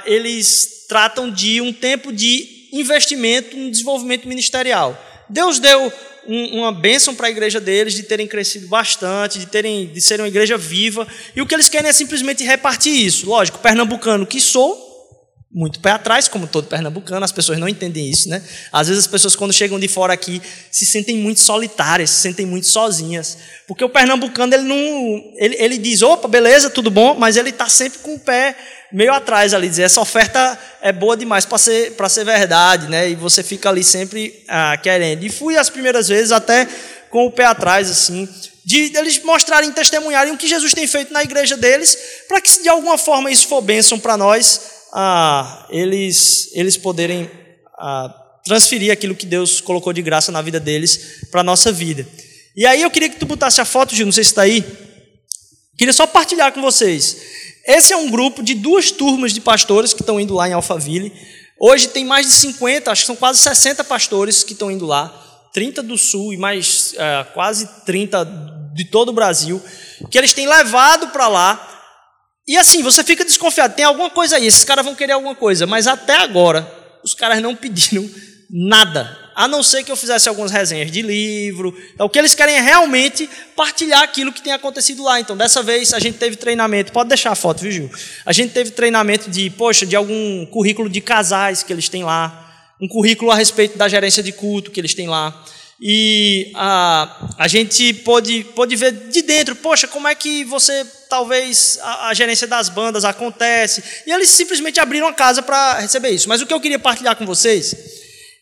[0.05, 5.01] eles tratam de um tempo de investimento no desenvolvimento ministerial.
[5.29, 5.89] Deus deu
[6.27, 10.25] um, uma bênção para a igreja deles de terem crescido bastante, de terem de serem
[10.25, 13.25] uma igreja viva, e o que eles querem é simplesmente repartir isso.
[13.25, 14.91] Lógico, pernambucano que sou,
[15.49, 18.43] muito pé atrás, como todo pernambucano, as pessoas não entendem isso, né?
[18.69, 22.45] Às vezes as pessoas, quando chegam de fora aqui, se sentem muito solitárias, se sentem
[22.45, 23.37] muito sozinhas.
[23.65, 24.77] Porque o pernambucano, ele não.
[25.37, 28.57] Ele, ele diz, opa, beleza, tudo bom, mas ele está sempre com o pé
[28.91, 33.09] meio atrás ali, dizer essa oferta é boa demais para ser, ser verdade, né?
[33.09, 35.23] E você fica ali sempre ah, querendo.
[35.23, 36.67] E fui as primeiras vezes até
[37.09, 38.27] com o pé atrás, assim,
[38.63, 42.63] de eles mostrarem, testemunharem o que Jesus tem feito na igreja deles, para que se
[42.63, 44.61] de alguma forma isso for bênção para nós,
[44.93, 47.29] ah, eles, eles poderem
[47.77, 48.13] ah,
[48.45, 52.07] transferir aquilo que Deus colocou de graça na vida deles para a nossa vida.
[52.55, 54.63] E aí eu queria que tu botasse a foto, Gil, não sei se está aí.
[55.77, 57.17] Queria só partilhar com vocês.
[57.65, 61.13] Esse é um grupo de duas turmas de pastores que estão indo lá em Alphaville.
[61.59, 65.13] Hoje tem mais de 50, acho que são quase 60 pastores que estão indo lá.
[65.53, 68.25] 30 do Sul e mais é, quase 30
[68.73, 69.61] de todo o Brasil,
[70.09, 71.67] que eles têm levado para lá.
[72.47, 75.67] E assim, você fica desconfiado, tem alguma coisa aí, esses caras vão querer alguma coisa,
[75.67, 76.69] mas até agora
[77.03, 78.09] os caras não pediram
[78.49, 81.75] nada a não ser que eu fizesse algumas resenhas de livro.
[81.93, 85.19] Então, o que eles querem é realmente partilhar aquilo que tem acontecido lá.
[85.19, 87.91] Então, dessa vez a gente teve treinamento, pode deixar a foto, viu, Gil?
[88.25, 92.73] A gente teve treinamento de, poxa, de algum currículo de casais que eles têm lá,
[92.81, 95.43] um currículo a respeito da gerência de culto que eles têm lá.
[95.83, 101.79] E a, a gente pôde, pôde ver de dentro, poxa, como é que você, talvez,
[101.81, 103.83] a, a gerência das bandas acontece.
[104.05, 106.29] E eles simplesmente abriram a casa para receber isso.
[106.29, 107.75] Mas o que eu queria partilhar com vocês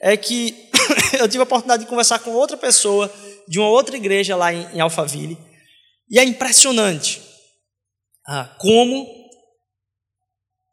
[0.02, 0.52] é que
[1.20, 3.12] eu tive a oportunidade de conversar com outra pessoa
[3.48, 5.38] de uma outra igreja lá em, em Alphaville.
[6.10, 7.22] E é impressionante
[8.26, 9.08] ah, como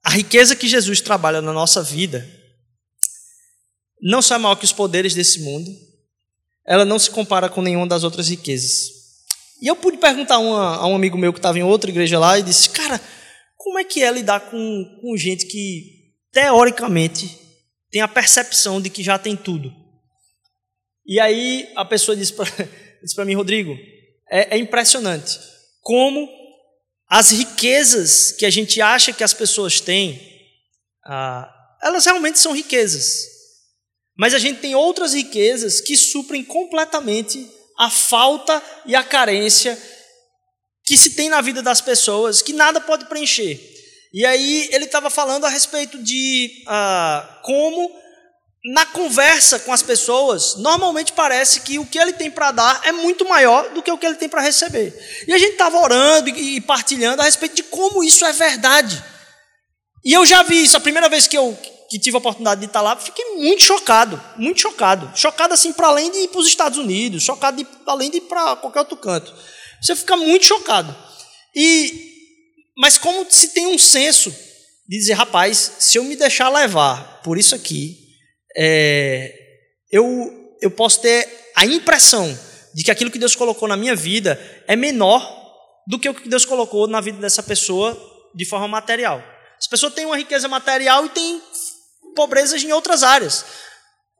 [0.04, 2.26] a riqueza que Jesus trabalha na nossa vida
[4.00, 5.70] não só é maior que os poderes desse mundo,
[6.66, 8.90] ela não se compara com nenhuma das outras riquezas.
[9.60, 12.38] E eu pude perguntar uma, a um amigo meu que estava em outra igreja lá
[12.38, 13.00] e disse: Cara,
[13.56, 17.38] como é que é lidar com, com gente que, teoricamente,
[17.90, 19.72] tem a percepção de que já tem tudo?
[21.06, 23.76] E aí a pessoa disse para mim, Rodrigo,
[24.30, 25.38] é, é impressionante
[25.80, 26.28] como
[27.08, 30.20] as riquezas que a gente acha que as pessoas têm,
[31.04, 31.48] ah,
[31.82, 33.36] elas realmente são riquezas.
[34.16, 39.80] Mas a gente tem outras riquezas que suprem completamente a falta e a carência
[40.84, 43.60] que se tem na vida das pessoas, que nada pode preencher.
[44.12, 47.94] E aí ele estava falando a respeito de ah, como,
[48.72, 52.90] na conversa com as pessoas, normalmente parece que o que ele tem para dar é
[52.90, 54.92] muito maior do que o que ele tem para receber.
[55.26, 59.02] E a gente estava orando e partilhando a respeito de como isso é verdade.
[60.04, 61.56] E eu já vi isso, a primeira vez que eu,
[61.88, 65.12] que tive a oportunidade de estar lá, fiquei muito chocado, muito chocado.
[65.14, 68.22] Chocado assim para além de ir para os Estados Unidos, chocado de, além de ir
[68.22, 69.32] para qualquer outro canto.
[69.80, 70.94] Você fica muito chocado.
[71.54, 72.14] E
[72.76, 74.30] mas como se tem um senso
[74.88, 78.05] de dizer, rapaz, se eu me deixar levar por isso aqui,
[78.56, 79.32] é,
[79.90, 82.36] eu, eu posso ter a impressão
[82.74, 85.44] de que aquilo que Deus colocou na minha vida é menor
[85.86, 87.96] do que o que Deus colocou na vida dessa pessoa
[88.34, 89.22] de forma material.
[89.58, 91.40] Essa pessoa tem uma riqueza material e tem
[92.14, 93.44] pobrezas em outras áreas.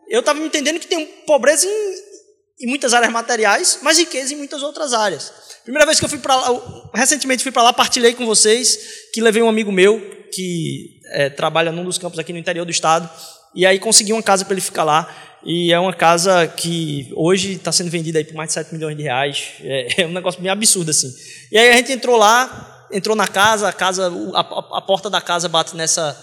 [0.09, 4.37] Eu estava me entendendo que tem pobreza em, em muitas áreas materiais, mas riqueza em
[4.37, 5.33] muitas outras áreas.
[5.65, 8.79] Primeira vez que eu fui para lá, recentemente fui para lá, partilhei com vocês
[9.13, 10.01] que levei um amigo meu
[10.33, 13.11] que é, trabalha num dos campos aqui no interior do estado
[13.55, 15.09] e aí consegui uma casa para ele ficar lá.
[15.45, 18.97] E é uma casa que hoje está sendo vendida aí por mais de 7 milhões
[18.97, 19.53] de reais.
[19.61, 21.13] É, é, um negócio bem absurdo assim.
[21.53, 25.21] E aí a gente entrou lá, entrou na casa, a casa, a, a porta da
[25.21, 26.17] casa bate nessa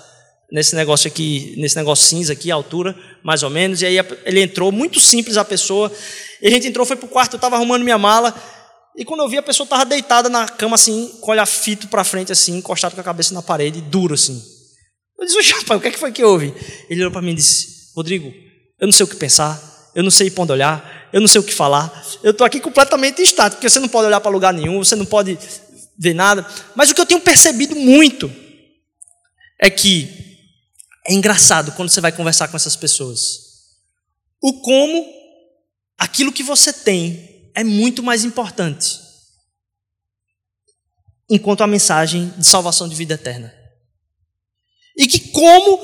[0.52, 3.82] nesse negócio aqui, nesse negócio cinza aqui, altura, mais ou menos.
[3.82, 5.92] E aí ele entrou, muito simples a pessoa.
[6.40, 8.36] E a gente entrou, foi pro quarto, eu estava arrumando minha mala.
[8.96, 11.88] E quando eu vi, a pessoa estava deitada na cama, assim, com o olhar fito
[11.88, 14.40] para frente, assim, encostado com a cabeça na parede, duro, assim.
[15.24, 16.54] Eu disse, rapaz, o que, é que foi que houve?
[16.90, 18.34] Ele olhou para mim e disse, Rodrigo,
[18.78, 21.40] eu não sei o que pensar, eu não sei para onde olhar, eu não sei
[21.40, 24.54] o que falar, eu estou aqui completamente estático, porque você não pode olhar para lugar
[24.54, 25.40] nenhum, você não pode
[25.98, 26.46] ver nada.
[26.76, 28.30] Mas o que eu tenho percebido muito
[29.62, 30.40] é que
[31.08, 33.40] é engraçado quando você vai conversar com essas pessoas.
[34.42, 35.06] O como
[35.98, 39.00] aquilo que você tem é muito mais importante.
[41.30, 43.63] Enquanto a mensagem de salvação de vida eterna.
[44.98, 45.78] E que como,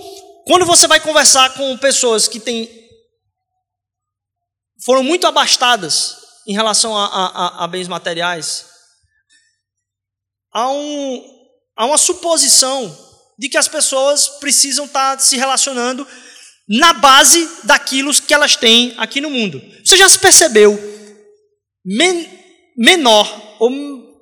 [0.46, 2.70] quando você vai conversar com pessoas que têm,
[4.84, 6.18] foram muito abastadas
[6.48, 8.66] em relação a, a, a bens materiais,
[10.52, 11.24] há, um,
[11.76, 16.08] há uma suposição de que as pessoas precisam estar se relacionando
[16.68, 19.62] na base daquilo que elas têm aqui no mundo.
[19.84, 20.78] Você já se percebeu
[21.84, 22.28] men
[22.78, 23.72] menor ou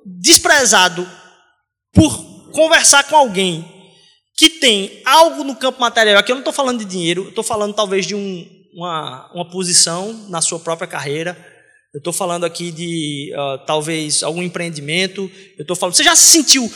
[0.06, 1.08] desprezado
[1.92, 3.77] por conversar com alguém
[4.38, 7.74] que tem algo no campo material, aqui eu não estou falando de dinheiro, estou falando
[7.74, 11.36] talvez de um, uma, uma posição na sua própria carreira,
[11.92, 16.30] eu estou falando aqui de uh, talvez algum empreendimento, eu estou falando, você já se
[16.30, 16.72] sentiu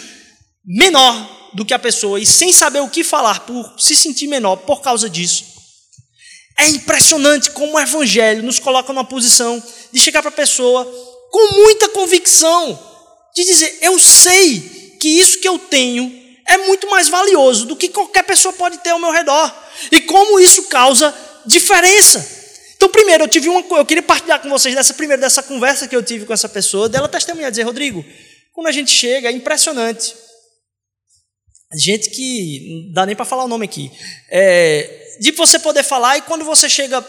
[0.64, 4.57] menor do que a pessoa e sem saber o que falar por se sentir menor
[4.57, 5.44] por causa disso?
[6.59, 10.85] É impressionante como o Evangelho nos coloca numa posição de chegar para a pessoa
[11.31, 12.79] com muita convicção,
[13.35, 14.61] de dizer: Eu sei
[15.01, 18.90] que isso que eu tenho é muito mais valioso do que qualquer pessoa pode ter
[18.90, 19.52] ao meu redor,
[19.90, 21.14] e como isso causa
[21.46, 22.40] diferença.
[22.76, 25.94] Então, primeiro, eu tive uma eu queria partilhar com vocês dessa primeira dessa conversa que
[25.94, 28.05] eu tive com essa pessoa, dela testemunhar, dizer, Rodrigo,
[28.52, 30.14] quando a gente chega, é impressionante.
[31.74, 33.90] Gente que não dá nem para falar o nome aqui.
[34.31, 37.02] É, de você poder falar e quando você chega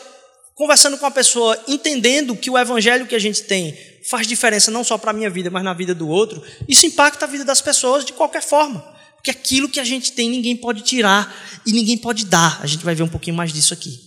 [0.56, 4.84] conversando com a pessoa, entendendo que o evangelho que a gente tem faz diferença não
[4.84, 7.62] só para a minha vida, mas na vida do outro, isso impacta a vida das
[7.62, 8.93] pessoas de qualquer forma.
[9.24, 11.34] Porque aquilo que a gente tem ninguém pode tirar
[11.66, 12.62] e ninguém pode dar.
[12.62, 13.98] A gente vai ver um pouquinho mais disso aqui.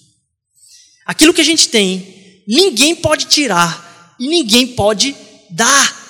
[1.06, 5.16] Aquilo que a gente tem, ninguém pode tirar e ninguém pode
[5.48, 6.06] dar.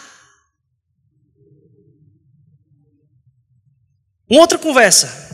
[4.29, 5.25] Uma outra conversa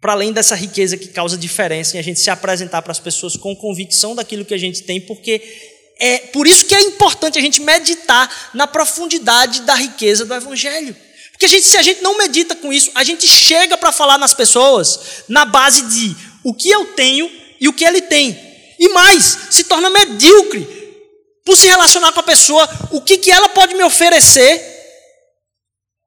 [0.00, 3.36] para além dessa riqueza que causa diferença em a gente se apresentar para as pessoas
[3.36, 5.42] com convicção daquilo que a gente tem, porque
[5.98, 10.96] é por isso que é importante a gente meditar na profundidade da riqueza do Evangelho.
[11.34, 14.18] Porque a gente, se a gente não medita com isso, a gente chega para falar
[14.18, 17.28] nas pessoas na base de o que eu tenho
[17.60, 18.38] e o que ele tem.
[18.78, 20.64] E mais, se torna medíocre.
[21.44, 24.72] por se relacionar com a pessoa, o que, que ela pode me oferecer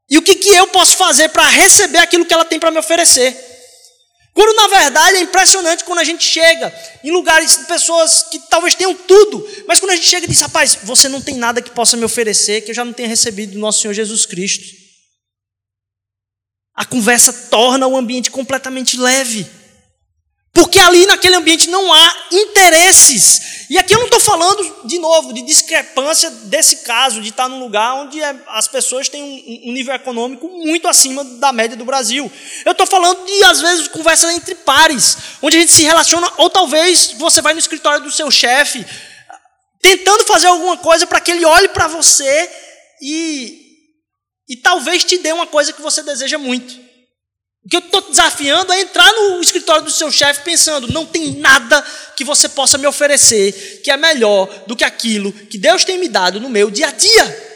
[0.09, 2.79] e o que, que eu posso fazer para receber aquilo que ela tem para me
[2.79, 3.35] oferecer.
[4.33, 8.75] Quando na verdade é impressionante quando a gente chega em lugares de pessoas que talvez
[8.75, 11.71] tenham tudo, mas quando a gente chega e diz, rapaz, você não tem nada que
[11.71, 14.86] possa me oferecer que eu já não tenha recebido do nosso Senhor Jesus Cristo.
[16.77, 19.47] A conversa torna o ambiente completamente leve.
[20.53, 23.65] Porque ali naquele ambiente não há interesses.
[23.69, 27.59] E aqui eu não estou falando, de novo, de discrepância desse caso, de estar num
[27.59, 29.21] lugar onde é, as pessoas têm
[29.65, 32.31] um, nível econômico muito acima da média do Brasil.
[32.63, 36.49] Eu estou falando de, às vezes, conversas entre pares, onde a gente se relaciona, ou
[36.49, 38.85] talvez você vai no escritório do seu chefe,
[39.81, 42.49] tentando fazer alguma coisa para que ele olhe para você
[43.01, 43.66] e,
[44.47, 46.87] e talvez te dê uma coisa que você deseja muito.
[47.65, 51.31] O que eu estou desafiando é entrar no escritório do seu chefe pensando: não tem
[51.31, 55.97] nada que você possa me oferecer que é melhor do que aquilo que Deus tem
[55.97, 57.47] me dado no meu dia a dia.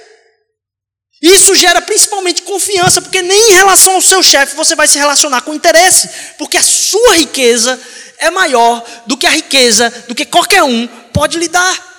[1.21, 5.41] Isso gera principalmente confiança, porque nem em relação ao seu chefe você vai se relacionar
[5.41, 7.79] com interesse, porque a sua riqueza
[8.17, 11.91] é maior do que a riqueza do que qualquer um pode lhe dar.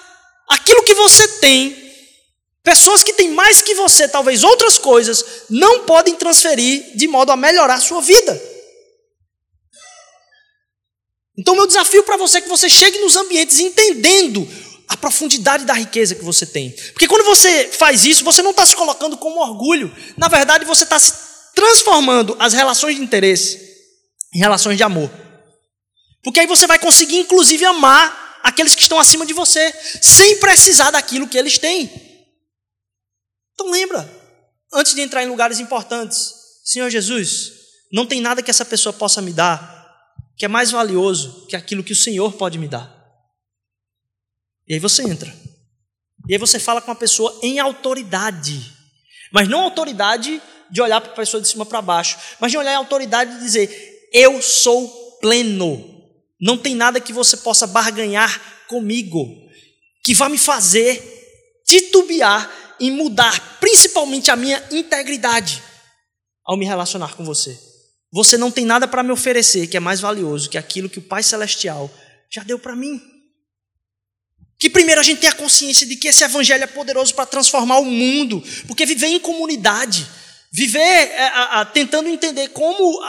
[0.49, 1.82] Aquilo que você tem
[2.63, 7.37] Pessoas que têm mais que você, talvez outras coisas, não podem transferir de modo a
[7.37, 8.41] melhorar a sua vida.
[11.37, 14.49] Então, meu desafio para você é que você chegue nos ambientes entendendo
[14.87, 16.71] a profundidade da riqueza que você tem.
[16.93, 19.93] Porque quando você faz isso, você não está se colocando como orgulho.
[20.17, 21.13] Na verdade, você está se
[21.55, 23.59] transformando as relações de interesse
[24.35, 25.11] em relações de amor.
[26.23, 30.91] Porque aí você vai conseguir, inclusive, amar aqueles que estão acima de você, sem precisar
[30.91, 32.12] daquilo que eles têm.
[33.63, 34.11] Então lembra,
[34.73, 37.53] antes de entrar em lugares importantes, Senhor Jesus,
[37.93, 39.71] não tem nada que essa pessoa possa me dar
[40.37, 42.93] que é mais valioso que aquilo que o Senhor pode me dar.
[44.67, 45.33] E aí você entra.
[46.29, 48.61] E aí você fala com a pessoa em autoridade.
[49.31, 52.73] Mas não autoridade de olhar para a pessoa de cima para baixo, mas de olhar
[52.73, 54.89] em autoridade e dizer: Eu sou
[55.21, 56.03] pleno.
[56.41, 59.25] Não tem nada que você possa barganhar comigo
[60.03, 61.13] que vá me fazer
[61.65, 65.63] titubear em mudar principalmente a minha integridade
[66.45, 67.57] ao me relacionar com você.
[68.13, 71.03] Você não tem nada para me oferecer que é mais valioso que aquilo que o
[71.03, 71.89] Pai Celestial
[72.29, 73.01] já deu para mim.
[74.59, 77.85] Que primeiro a gente tenha consciência de que esse evangelho é poderoso para transformar o
[77.85, 80.05] mundo, porque viver em comunidade,
[80.53, 83.01] viver é, tentando entender como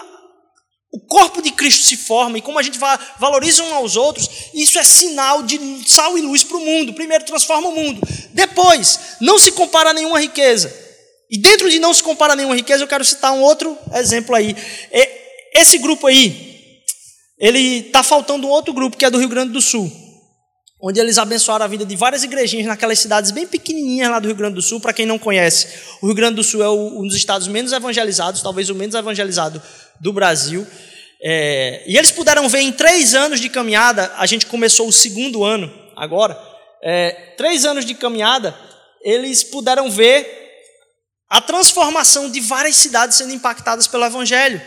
[0.94, 2.78] o corpo de Cristo se forma e como a gente
[3.18, 6.94] valoriza uns aos outros, isso é sinal de sal e luz para o mundo.
[6.94, 8.00] Primeiro, transforma o mundo.
[8.32, 10.72] Depois, não se compara a nenhuma riqueza.
[11.32, 14.36] E dentro de não se compara a nenhuma riqueza, eu quero citar um outro exemplo
[14.36, 14.56] aí.
[15.52, 16.84] Esse grupo aí,
[17.40, 19.92] ele está faltando um outro grupo que é do Rio Grande do Sul,
[20.80, 24.38] onde eles abençoaram a vida de várias igrejinhas naquelas cidades bem pequenininhas lá do Rio
[24.38, 24.80] Grande do Sul.
[24.80, 25.70] Para quem não conhece,
[26.04, 29.60] o Rio Grande do Sul é um dos estados menos evangelizados, talvez o menos evangelizado
[30.00, 30.66] do Brasil.
[31.22, 35.44] É, e eles puderam ver em três anos de caminhada, a gente começou o segundo
[35.44, 36.38] ano agora,
[36.84, 38.54] é, três anos de caminhada,
[39.02, 40.42] eles puderam ver
[41.30, 44.62] a transformação de várias cidades sendo impactadas pelo Evangelho.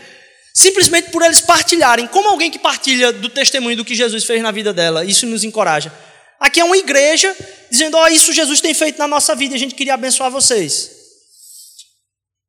[0.53, 4.51] Simplesmente por eles partilharem, como alguém que partilha do testemunho do que Jesus fez na
[4.51, 5.93] vida dela, isso nos encoraja.
[6.39, 7.35] Aqui é uma igreja
[7.69, 10.96] dizendo: Ó, oh, isso Jesus tem feito na nossa vida a gente queria abençoar vocês.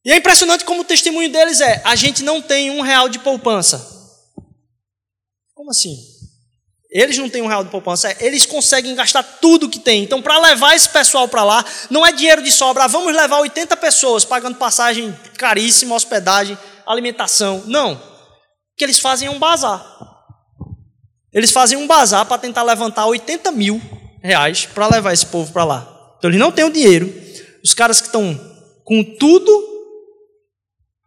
[0.04, 3.18] E é impressionante como o testemunho deles é: a gente não tem um real de
[3.18, 3.96] poupança.
[5.54, 5.96] Como assim?
[6.90, 10.02] Eles não têm um real de poupança, eles conseguem gastar tudo que tem.
[10.02, 13.40] Então, para levar esse pessoal para lá, não é dinheiro de sobra, ah, vamos levar
[13.40, 16.56] 80 pessoas pagando passagem caríssima, hospedagem,
[16.86, 17.62] alimentação.
[17.66, 17.92] Não.
[17.92, 17.98] O
[18.78, 19.84] que eles fazem é um bazar.
[21.30, 23.82] Eles fazem um bazar para tentar levantar 80 mil
[24.22, 26.14] reais para levar esse povo para lá.
[26.16, 27.12] Então, eles não têm o dinheiro.
[27.62, 28.34] Os caras que estão
[28.82, 29.77] com tudo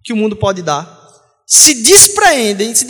[0.04, 1.00] que o mundo pode dar,
[1.46, 2.86] se despreendem se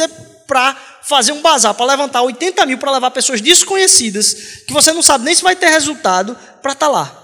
[0.48, 5.02] para fazer um bazar, para levantar 80 mil para levar pessoas desconhecidas, que você não
[5.02, 7.18] sabe nem se vai ter resultado, para estar tá lá.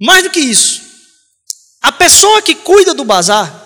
[0.00, 0.82] Mais do que isso,
[1.80, 3.60] a pessoa que cuida do bazar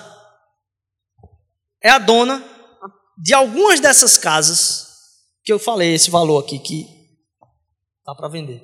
[1.83, 2.45] é a dona
[3.19, 4.87] de algumas dessas casas
[5.43, 6.87] que eu falei esse valor aqui que
[8.05, 8.63] dá para vender.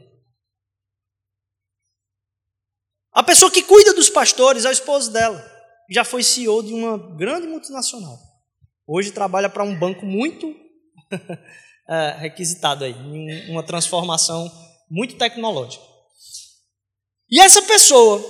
[3.13, 5.53] A pessoa que cuida dos pastores é a esposa dela
[5.91, 8.19] já foi CEO de uma grande multinacional.
[8.87, 10.55] Hoje trabalha para um banco muito
[11.89, 12.95] é, requisitado aí,
[13.51, 14.51] uma transformação
[14.91, 15.85] muito tecnológica.
[17.31, 18.23] E essa pessoa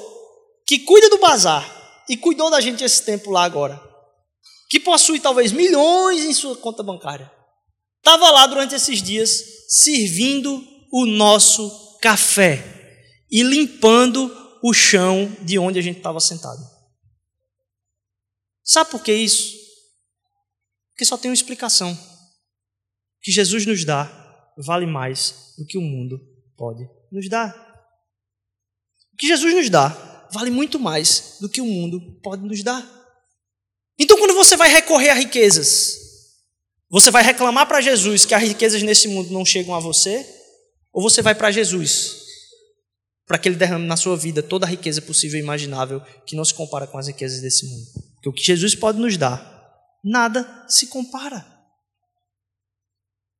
[0.66, 3.80] que cuida do bazar e cuidou da gente esse tempo lá agora,
[4.70, 7.30] que possui talvez milhões em sua conta bancária,
[7.98, 12.62] estava lá durante esses dias servindo o nosso café
[13.30, 14.30] e limpando
[14.62, 16.60] o chão de onde a gente estava sentado.
[18.72, 19.54] Sabe por que isso?
[20.92, 21.92] Porque só tem uma explicação.
[21.92, 24.10] O que Jesus nos dá
[24.56, 26.18] vale mais do que o mundo
[26.56, 27.54] pode nos dar.
[29.12, 29.90] O que Jesus nos dá
[30.32, 32.82] vale muito mais do que o mundo pode nos dar.
[33.98, 35.98] Então, quando você vai recorrer a riquezas,
[36.88, 40.26] você vai reclamar para Jesus que as riquezas nesse mundo não chegam a você?
[40.94, 42.21] Ou você vai para Jesus
[43.32, 46.44] para que Ele derrame na sua vida toda a riqueza possível e imaginável que não
[46.44, 47.86] se compara com as riquezas desse mundo?
[48.16, 49.72] Porque o que Jesus pode nos dar,
[50.04, 51.42] nada se compara.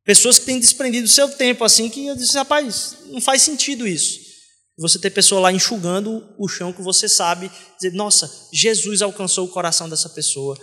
[0.03, 4.19] Pessoas que têm desprendido seu tempo assim que eu disse, rapaz, não faz sentido isso.
[4.79, 9.51] Você ter pessoa lá enxugando o chão que você sabe, dizer, nossa, Jesus alcançou o
[9.51, 10.59] coração dessa pessoa.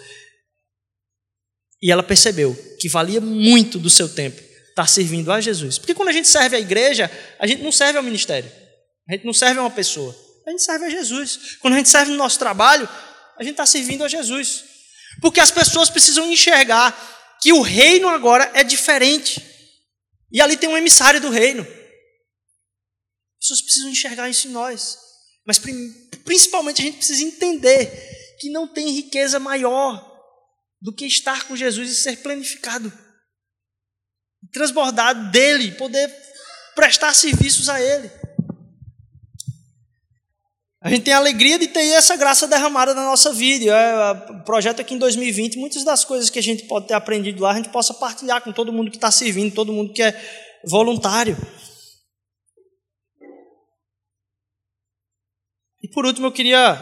[1.79, 5.77] E ela percebeu que valia muito do seu tempo estar servindo a Jesus.
[5.77, 8.51] Porque quando a gente serve a igreja, a gente não serve ao ministério.
[9.09, 10.15] A gente não serve a uma pessoa.
[10.45, 11.57] A gente serve a Jesus.
[11.59, 12.87] Quando a gente serve no nosso trabalho,
[13.37, 14.63] a gente está servindo a Jesus.
[15.19, 19.43] Porque as pessoas precisam enxergar que o reino agora é diferente.
[20.31, 21.63] E ali tem um emissário do reino.
[21.63, 24.97] As pessoas precisam enxergar isso em nós.
[25.43, 25.59] Mas
[26.23, 30.07] principalmente a gente precisa entender que não tem riqueza maior
[30.79, 32.93] do que estar com Jesus e ser planificado,
[34.53, 36.09] transbordado dele, poder
[36.75, 38.09] prestar serviços a ele.
[40.81, 43.65] A gente tem a alegria de ter essa graça derramada na nossa vida.
[43.65, 47.41] É, o projeto aqui em 2020, muitas das coisas que a gente pode ter aprendido
[47.41, 50.13] lá, a gente possa partilhar com todo mundo que está servindo, todo mundo que é
[50.65, 51.35] voluntário.
[55.83, 56.81] E por último, eu queria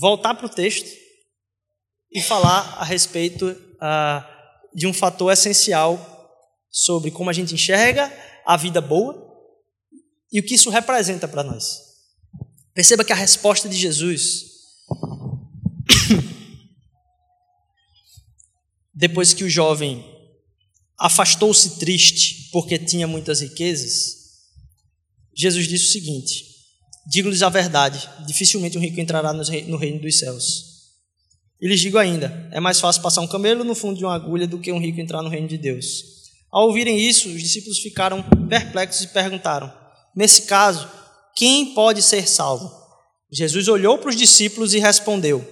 [0.00, 0.88] voltar para o texto
[2.12, 4.24] e falar a respeito uh,
[4.72, 5.98] de um fator essencial
[6.70, 8.12] sobre como a gente enxerga
[8.44, 9.26] a vida boa
[10.32, 11.85] e o que isso representa para nós.
[12.76, 14.44] Perceba que a resposta de Jesus,
[18.92, 20.04] depois que o jovem
[20.98, 24.42] afastou-se triste porque tinha muitas riquezas,
[25.34, 26.44] Jesus disse o seguinte:
[27.06, 30.64] Digo-lhes a verdade, dificilmente um rico entrará no reino dos céus.
[31.58, 34.46] E lhes digo ainda: é mais fácil passar um camelo no fundo de uma agulha
[34.46, 36.04] do que um rico entrar no reino de Deus.
[36.52, 39.72] Ao ouvirem isso, os discípulos ficaram perplexos e perguntaram:
[40.14, 40.86] Nesse caso,
[41.36, 42.72] quem pode ser salvo?
[43.30, 45.46] Jesus olhou para os discípulos e respondeu: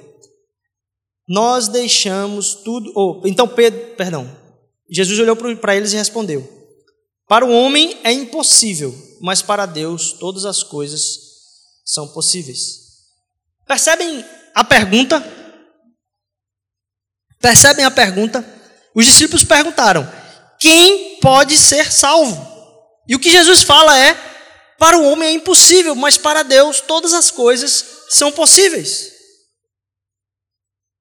[1.28, 2.92] Nós deixamos tudo.
[2.96, 4.42] Oh, então Pedro, perdão.
[4.90, 6.48] Jesus olhou para eles e respondeu:
[7.28, 11.18] Para o homem é impossível, mas para Deus todas as coisas
[11.84, 12.80] são possíveis.
[13.66, 14.24] Percebem
[14.54, 15.22] a pergunta?
[17.40, 18.44] Percebem a pergunta?
[18.94, 20.10] Os discípulos perguntaram:
[20.58, 22.52] quem pode ser salvo?
[23.06, 24.33] E o que Jesus fala é:
[24.78, 29.12] para o homem é impossível, mas para Deus todas as coisas são possíveis.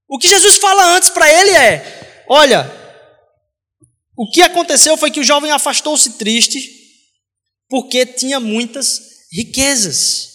[0.07, 2.71] O que Jesus fala antes para ele é: olha,
[4.15, 6.69] o que aconteceu foi que o jovem afastou-se triste
[7.67, 9.01] porque tinha muitas
[9.31, 10.29] riquezas.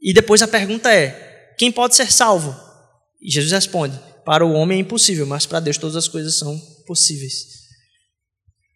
[0.00, 2.54] E depois a pergunta é: quem pode ser salvo?
[3.20, 6.56] E Jesus responde: para o homem é impossível, mas para Deus todas as coisas são
[6.86, 7.64] possíveis.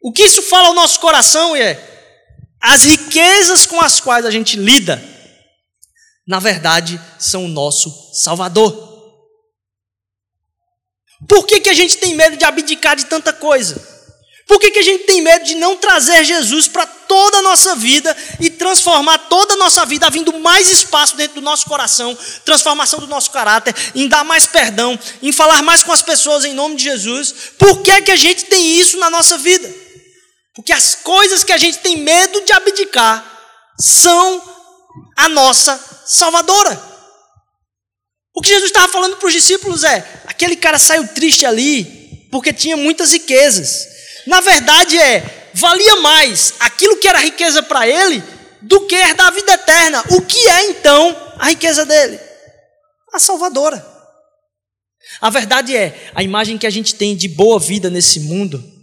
[0.03, 1.75] O que isso fala ao nosso coração é
[2.61, 5.03] as riquezas com as quais a gente lida,
[6.27, 8.87] na verdade, são o nosso Salvador.
[11.27, 13.99] Por que, que a gente tem medo de abdicar de tanta coisa?
[14.47, 17.77] Por que, que a gente tem medo de não trazer Jesus para toda a nossa
[17.77, 22.99] vida e transformar toda a nossa vida, vindo mais espaço dentro do nosso coração, transformação
[22.99, 26.77] do nosso caráter, em dar mais perdão, em falar mais com as pessoas em nome
[26.77, 27.35] de Jesus?
[27.59, 29.88] Por que, que a gente tem isso na nossa vida?
[30.59, 33.25] Porque as coisas que a gente tem medo de abdicar
[33.79, 34.43] são
[35.17, 36.83] a nossa salvadora.
[38.35, 42.53] O que Jesus estava falando para os discípulos é: aquele cara saiu triste ali porque
[42.53, 43.87] tinha muitas riquezas.
[44.27, 48.21] Na verdade é, valia mais aquilo que era riqueza para ele
[48.61, 50.05] do que herdar a vida eterna.
[50.11, 52.19] O que é então a riqueza dele?
[53.15, 53.87] A salvadora.
[55.21, 58.78] A verdade é, a imagem que a gente tem de boa vida nesse mundo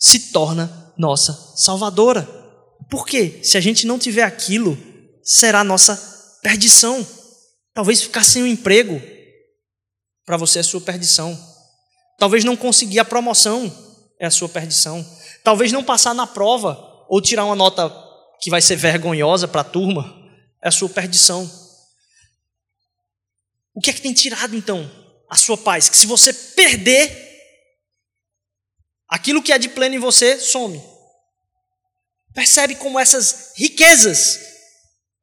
[0.00, 2.22] se torna nossa salvadora.
[2.88, 3.40] Por quê?
[3.44, 4.76] Se a gente não tiver aquilo,
[5.22, 5.94] será nossa
[6.42, 7.06] perdição.
[7.74, 9.00] Talvez ficar sem um emprego
[10.24, 11.38] para você é sua perdição.
[12.18, 13.70] Talvez não conseguir a promoção
[14.18, 15.06] é a sua perdição.
[15.44, 16.78] Talvez não passar na prova
[17.08, 17.92] ou tirar uma nota
[18.40, 20.18] que vai ser vergonhosa para a turma
[20.62, 21.50] é a sua perdição.
[23.74, 24.90] O que é que tem tirado então
[25.28, 25.88] a sua paz?
[25.88, 27.29] Que se você perder,
[29.10, 30.80] aquilo que é de pleno em você some.
[32.32, 34.38] Percebe como essas riquezas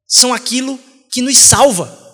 [0.05, 0.77] são aquilo
[1.09, 2.05] que nos salva.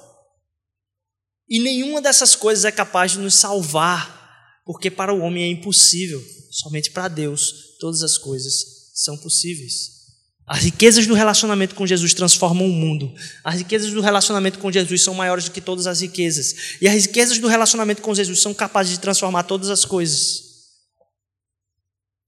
[1.49, 6.23] E nenhuma dessas coisas é capaz de nos salvar, porque para o homem é impossível,
[6.51, 9.91] somente para Deus todas as coisas são possíveis.
[10.45, 13.13] As riquezas do relacionamento com Jesus transformam o mundo.
[13.43, 16.77] As riquezas do relacionamento com Jesus são maiores do que todas as riquezas.
[16.81, 20.52] E as riquezas do relacionamento com Jesus são capazes de transformar todas as coisas.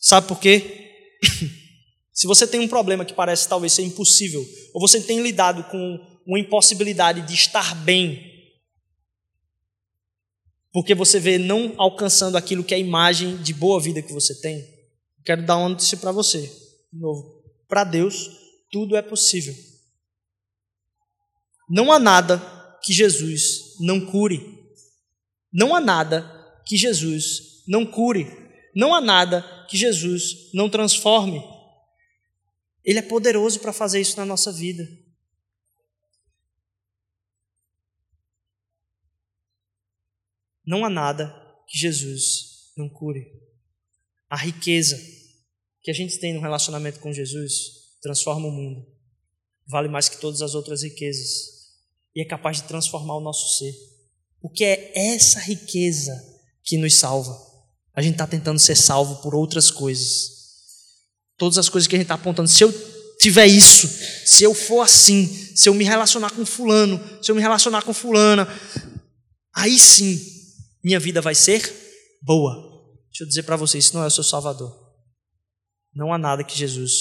[0.06, 1.18] Sabe por quê?
[2.14, 6.22] Se você tem um problema que parece talvez ser impossível, ou você tem lidado com
[6.28, 8.22] uma impossibilidade de estar bem,
[10.72, 14.40] porque você vê não alcançando aquilo que é a imagem de boa vida que você
[14.40, 14.64] tem,
[15.26, 16.42] quero dar uma notícia para você,
[16.94, 17.44] de novo.
[17.68, 18.30] Para Deus,
[18.72, 19.56] tudo é possível.
[21.68, 22.38] Não há nada
[22.84, 24.40] que Jesus não cure.
[25.52, 26.32] Não há nada
[26.64, 28.45] que Jesus não cure.
[28.76, 31.42] Não há nada que Jesus não transforme.
[32.84, 34.86] Ele é poderoso para fazer isso na nossa vida.
[40.66, 41.34] Não há nada
[41.68, 43.32] que Jesus não cure.
[44.30, 45.00] A riqueza
[45.82, 48.86] que a gente tem no relacionamento com Jesus transforma o mundo.
[49.68, 51.74] Vale mais que todas as outras riquezas.
[52.14, 53.74] E é capaz de transformar o nosso ser.
[54.42, 56.14] O que é essa riqueza
[56.64, 57.55] que nos salva?
[57.96, 60.36] A gente está tentando ser salvo por outras coisas.
[61.38, 62.50] Todas as coisas que a gente está apontando.
[62.50, 62.74] Se eu
[63.20, 63.88] tiver isso,
[64.26, 67.94] se eu for assim, se eu me relacionar com fulano, se eu me relacionar com
[67.94, 68.48] fulana,
[69.54, 70.20] aí sim
[70.84, 71.74] minha vida vai ser
[72.22, 72.54] boa.
[73.10, 74.72] Deixa eu dizer para vocês, isso não é o seu Salvador.
[75.94, 76.92] Não há nada que Jesus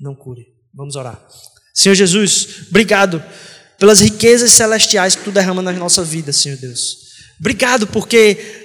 [0.00, 0.44] não cure.
[0.74, 1.24] Vamos orar.
[1.72, 3.22] Senhor Jesus, obrigado
[3.78, 6.96] pelas riquezas celestiais que tu derrama na nossa vida, Senhor Deus.
[7.40, 8.61] Obrigado porque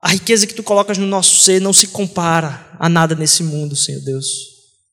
[0.00, 3.74] a riqueza que tu colocas no nosso ser não se compara a nada nesse mundo,
[3.74, 4.26] Senhor Deus.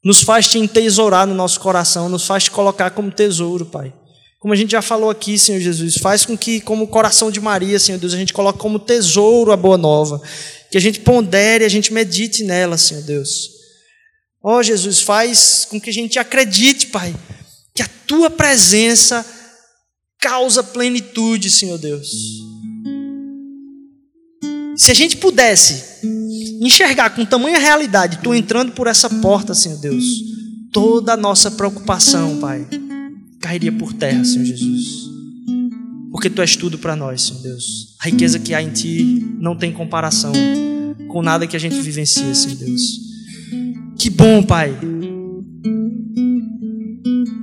[0.04, 3.94] Nos faz te entesourar no nosso coração, nos faz te colocar como tesouro, Pai.
[4.40, 7.40] Como a gente já falou aqui, Senhor Jesus, faz com que, como o coração de
[7.40, 10.22] Maria, Senhor Deus, a gente coloque como tesouro a boa nova
[10.76, 13.50] que a gente pondere, a gente medite nela, Senhor Deus.
[14.44, 17.16] Ó oh, Jesus, faz com que a gente acredite, Pai,
[17.74, 19.26] que a tua presença
[20.20, 22.12] causa plenitude, Senhor Deus.
[24.78, 26.06] Se a gente pudesse
[26.62, 30.06] enxergar com tamanha realidade, tu entrando por essa porta, Senhor Deus,
[30.72, 32.68] toda a nossa preocupação, Pai,
[33.40, 35.06] cairia por terra, Senhor Jesus.
[36.12, 37.96] Porque tu és tudo para nós, Senhor Deus.
[38.02, 40.34] A riqueza que há em ti não tem comparação
[41.08, 42.82] com nada que a gente vivencia, Senhor Deus.
[43.98, 44.78] Que bom, Pai.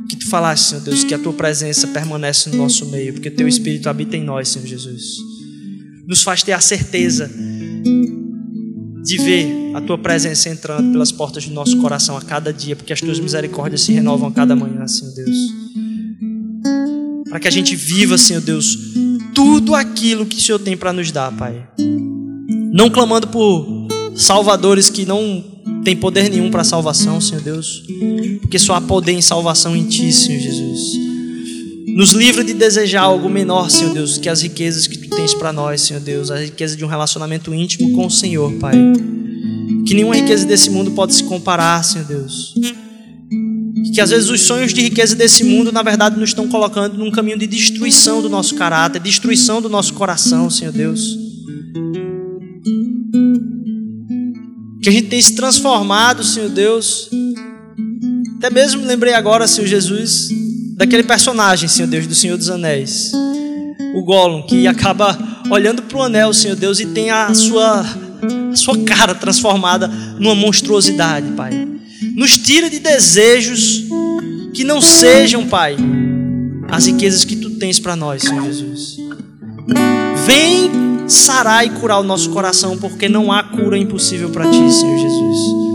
[0.08, 3.48] Que tu falaste, Senhor Deus, que a tua presença permanece no nosso meio, porque teu
[3.48, 5.32] Espírito habita em nós, Senhor Jesus.
[6.06, 7.30] Nos faz ter a certeza
[9.04, 12.92] de ver a tua presença entrando pelas portas do nosso coração a cada dia, porque
[12.92, 15.62] as tuas misericórdias se renovam a cada manhã, Senhor Deus
[17.32, 18.78] para que a gente viva, Senhor Deus,
[19.34, 21.66] tudo aquilo que o Senhor tem para nos dar, Pai.
[22.70, 25.42] Não clamando por salvadores que não
[25.82, 27.84] têm poder nenhum para salvação, Senhor Deus,
[28.42, 30.78] porque só há poder em salvação em Ti, Senhor Jesus.
[31.96, 35.82] Nos livra de desejar algo menor, Senhor Deus, que as riquezas que Tens para nós,
[35.82, 38.74] Senhor Deus, a riqueza de um relacionamento íntimo com o Senhor, Pai.
[39.86, 42.54] Que nenhuma riqueza desse mundo pode se comparar, Senhor Deus
[43.92, 47.10] que às vezes os sonhos de riqueza desse mundo, na verdade, nos estão colocando num
[47.10, 51.18] caminho de destruição do nosso caráter, destruição do nosso coração, Senhor Deus.
[54.82, 57.10] Que a gente tem se transformado, Senhor Deus.
[58.38, 60.28] Até mesmo me lembrei agora, Senhor Jesus,
[60.76, 63.12] daquele personagem, Senhor Deus, do Senhor dos Anéis.
[63.94, 65.18] O Gollum, que acaba
[65.50, 67.84] olhando para o anel, Senhor Deus, e tem a sua,
[68.52, 69.88] a sua cara transformada
[70.18, 71.68] numa monstruosidade, Pai.
[72.14, 73.84] Nos tira de desejos
[74.54, 75.76] que não sejam, Pai,
[76.68, 78.96] as riquezas que tu tens para nós, Senhor Jesus.
[80.26, 84.98] Vem sarar e curar o nosso coração, porque não há cura impossível para ti, Senhor
[84.98, 85.71] Jesus.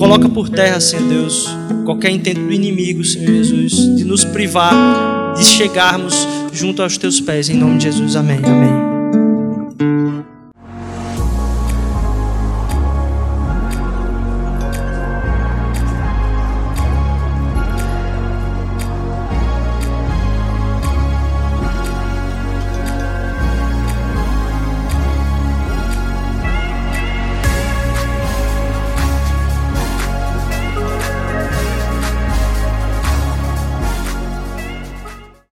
[0.00, 1.46] Coloca por terra, Senhor Deus,
[1.84, 7.50] qualquer intento do inimigo, Senhor Jesus, de nos privar de chegarmos junto aos teus pés,
[7.50, 8.16] em nome de Jesus.
[8.16, 8.40] Amém.
[8.42, 8.89] Amém.